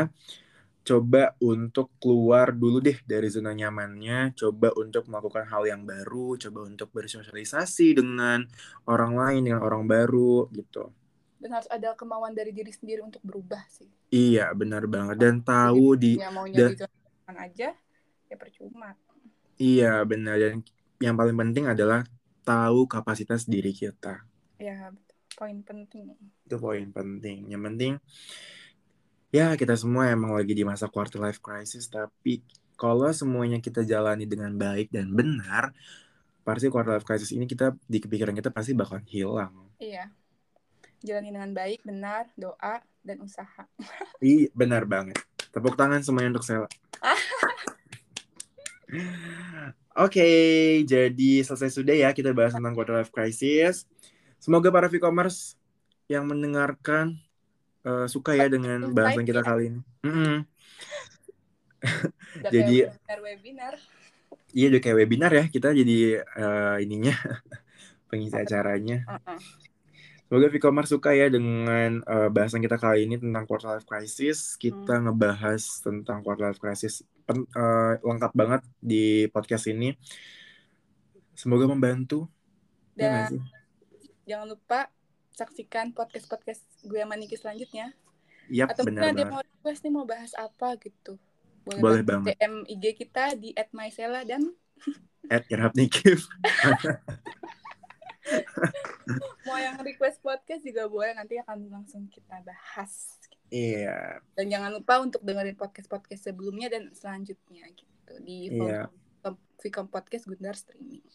Coba 0.82 1.38
untuk 1.38 1.94
keluar 2.02 2.50
dulu 2.50 2.82
deh 2.82 2.98
dari 3.06 3.30
zona 3.30 3.54
nyamannya 3.54 4.34
coba 4.34 4.74
untuk 4.74 5.06
melakukan 5.14 5.46
hal 5.46 5.70
yang 5.70 5.86
baru 5.86 6.34
coba 6.42 6.66
untuk 6.66 6.90
bersosialisasi 6.90 8.02
dengan 8.02 8.50
orang 8.90 9.14
lain 9.14 9.42
dengan 9.46 9.62
orang 9.62 9.86
baru 9.86 10.50
gitu. 10.50 10.90
Dan 11.38 11.54
harus 11.54 11.70
ada 11.70 11.94
kemauan 11.94 12.34
dari 12.34 12.50
diri 12.50 12.74
sendiri 12.74 13.06
untuk 13.06 13.22
berubah 13.22 13.62
sih. 13.70 13.90
Iya 14.10 14.50
benar 14.58 14.90
banget. 14.90 15.22
Dan 15.22 15.46
tahu 15.46 15.94
di 15.94 16.18
yang 16.18 16.34
maunya 16.34 16.74
di 16.74 16.82
zona 16.82 17.46
aja 17.46 17.78
ya 18.26 18.36
percuma 18.40 18.98
Iya 19.62 20.02
benar 20.10 20.42
dan 20.42 20.66
yang 20.98 21.14
paling 21.14 21.38
penting 21.38 21.70
adalah 21.70 22.02
tahu 22.42 22.90
kapasitas 22.90 23.46
diri 23.46 23.70
kita. 23.70 24.26
Ya 24.58 24.90
poin 25.38 25.62
penting. 25.62 26.18
Itu 26.50 26.58
poin 26.58 26.90
penting. 26.90 27.46
Yang 27.46 27.62
penting 27.70 27.94
ya 29.30 29.54
kita 29.54 29.78
semua 29.78 30.10
emang 30.10 30.34
lagi 30.34 30.58
di 30.58 30.66
masa 30.66 30.90
quarter 30.90 31.22
life 31.22 31.40
crisis 31.40 31.88
tapi 31.88 32.42
kalau 32.74 33.08
semuanya 33.14 33.62
kita 33.62 33.86
jalani 33.86 34.28
dengan 34.28 34.52
baik 34.58 34.92
dan 34.92 35.14
benar 35.14 35.72
pasti 36.42 36.68
quarter 36.68 36.98
life 36.98 37.06
crisis 37.06 37.30
ini 37.30 37.46
kita 37.46 37.78
di 37.86 38.02
kepikiran 38.02 38.34
kita 38.34 38.50
pasti 38.50 38.74
bakal 38.74 38.98
hilang. 39.06 39.70
Iya. 39.78 40.10
Jalani 41.02 41.34
dengan 41.34 41.54
baik, 41.54 41.82
benar, 41.86 42.30
doa 42.38 42.82
dan 43.02 43.18
usaha. 43.22 43.66
Iya, 44.22 44.54
benar 44.54 44.86
banget. 44.86 45.18
Tepuk 45.50 45.74
tangan 45.74 46.06
semuanya 46.06 46.38
untuk 46.38 46.46
Sela. 46.46 46.70
Oke, 49.92 50.24
okay, 50.24 50.40
jadi 50.88 51.44
selesai 51.44 51.72
sudah 51.72 51.96
ya 51.96 52.10
kita 52.16 52.32
bahas 52.32 52.56
tentang 52.56 52.72
quarter 52.76 52.96
life 53.00 53.12
crisis. 53.12 53.88
Semoga 54.40 54.72
para 54.72 54.88
e-commerce 54.88 55.60
yang 56.08 56.28
mendengarkan 56.28 57.20
uh, 57.84 58.08
suka 58.08 58.36
ya 58.36 58.48
dengan 58.48 58.92
bahasan 58.92 59.28
kita 59.28 59.44
kali 59.44 59.72
ini. 59.72 59.80
Mm 60.04 60.14
-hmm. 60.16 60.38
jadi 62.56 62.92
webinar. 63.20 63.76
Iya, 64.52 64.68
udah 64.76 64.82
kayak 64.84 64.98
webinar 65.00 65.32
ya. 65.32 65.46
Kita 65.48 65.72
jadi 65.72 66.24
uh, 66.24 66.78
ininya 66.84 67.16
pengisi 68.12 68.36
acaranya. 68.36 69.08
Semoga 70.32 70.48
e-commerce 70.48 70.96
suka 70.96 71.12
ya 71.12 71.28
dengan 71.28 72.00
uh, 72.08 72.32
bahasan 72.32 72.64
kita 72.64 72.80
kali 72.80 73.04
ini 73.04 73.20
tentang 73.20 73.44
quarter 73.44 73.76
life 73.76 73.88
crisis. 73.88 74.56
Kita 74.56 75.00
hmm. 75.00 75.12
ngebahas 75.12 75.84
tentang 75.84 76.24
quarter 76.24 76.52
life 76.52 76.60
crisis 76.64 77.04
pen, 77.32 77.48
uh, 77.56 77.96
lengkap 78.04 78.32
banget 78.36 78.62
di 78.84 79.32
podcast 79.32 79.72
ini. 79.72 79.96
Semoga 81.32 81.72
membantu. 81.72 82.28
Ya 83.00 83.32
Dan 83.32 83.40
ya 83.40 84.36
jangan 84.36 84.52
lupa 84.52 84.92
saksikan 85.32 85.96
podcast-podcast 85.96 86.62
gue 86.86 87.00
sama 87.00 87.16
Niki 87.16 87.40
selanjutnya. 87.40 87.96
Yap, 88.52 88.76
Atau 88.76 88.84
benar 88.84 89.16
ada 89.16 89.24
mau 89.28 89.40
request 89.40 89.88
nih 89.88 89.94
mau 89.96 90.04
bahas 90.04 90.36
apa 90.36 90.76
gitu. 90.84 91.16
Boleh, 91.64 91.80
Boleh 91.80 92.04
banget. 92.04 92.36
DM 92.36 92.68
IG 92.68 92.84
kita 93.00 93.40
di 93.40 93.56
@mysela 93.72 94.28
dan 94.28 94.44
@irhapnikif. 95.52 96.28
mau 99.48 99.58
yang 99.58 99.82
request 99.82 100.22
podcast 100.22 100.62
juga 100.64 100.88
boleh 100.88 101.18
nanti 101.18 101.42
akan 101.42 101.68
langsung 101.68 102.08
kita 102.08 102.40
bahas 102.46 103.18
iya 103.52 104.24
dan 104.34 104.48
jangan 104.50 104.72
lupa 104.74 105.04
untuk 105.04 105.22
dengerin 105.22 105.60
podcast 105.60 105.92
podcast 105.92 106.26
sebelumnya 106.26 106.72
dan 106.72 106.90
selanjutnya 106.96 107.68
gitu 107.76 108.14
di 108.24 108.50
iya. 108.50 108.88
Vicom 109.62 109.86
Podcast 109.94 110.26
Gundar 110.26 110.58
Streaming 110.58 111.06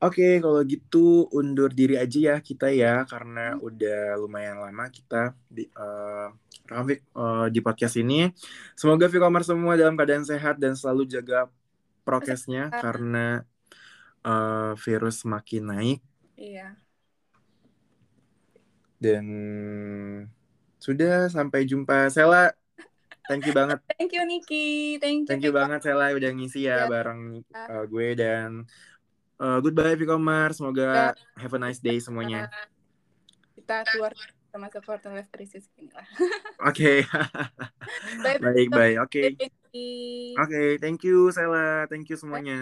Oke, 0.00 0.40
kalau 0.40 0.64
gitu 0.64 1.28
undur 1.28 1.68
diri 1.68 2.00
aja 2.00 2.32
ya 2.32 2.36
kita 2.40 2.72
ya 2.72 3.04
karena 3.04 3.52
hmm. 3.52 3.60
udah 3.60 4.16
lumayan 4.16 4.56
lama 4.56 4.88
kita 4.88 5.36
di 5.44 5.68
uh, 5.76 6.32
uh, 6.72 7.46
di 7.52 7.60
podcast 7.60 8.00
ini. 8.00 8.32
Semoga 8.72 9.12
Vicomers 9.12 9.52
semua 9.52 9.76
dalam 9.76 10.00
keadaan 10.00 10.24
sehat 10.24 10.56
dan 10.56 10.72
selalu 10.72 11.04
jaga 11.04 11.52
prokesnya 12.00 12.72
karena 12.80 13.44
uh, 14.24 14.72
virus 14.80 15.20
makin 15.28 15.68
naik. 15.68 16.00
Iya. 16.32 16.80
Dan 18.96 19.24
sudah 20.80 21.28
sampai 21.28 21.68
jumpa 21.68 22.08
Sela. 22.08 22.50
Thank 23.28 23.46
you 23.46 23.54
banget. 23.54 23.78
Thank 24.00 24.10
you 24.16 24.24
Niki. 24.26 24.98
Thank 24.98 25.28
you. 25.28 25.28
Thank 25.30 25.44
you 25.46 25.52
banget 25.54 25.86
Sela 25.86 26.10
udah 26.10 26.30
ngisi 26.34 26.66
ya, 26.66 26.84
ya. 26.84 26.90
bareng 26.90 27.44
uh, 27.52 27.84
gue 27.86 28.08
dan 28.18 28.66
uh, 29.38 29.58
goodbye 29.62 29.94
Vicomar. 29.94 30.50
Semoga 30.56 31.14
ya. 31.14 31.38
have 31.38 31.54
a 31.54 31.60
nice 31.60 31.78
day 31.78 32.00
semuanya. 32.02 32.50
Kita 33.54 33.86
keluar 33.92 34.16
termasuk 34.50 34.82
quarter 34.82 35.14
life 35.14 35.30
crisis 35.30 35.70
ini 35.78 35.94
lah. 35.94 36.06
Oke. 36.72 37.06
baik, 38.42 38.68
baik. 38.74 38.96
Oke. 39.06 39.38
Oke, 40.34 40.62
thank 40.82 41.06
you 41.06 41.30
Sela. 41.30 41.86
Thank 41.86 42.10
you 42.10 42.18
semuanya. 42.18 42.58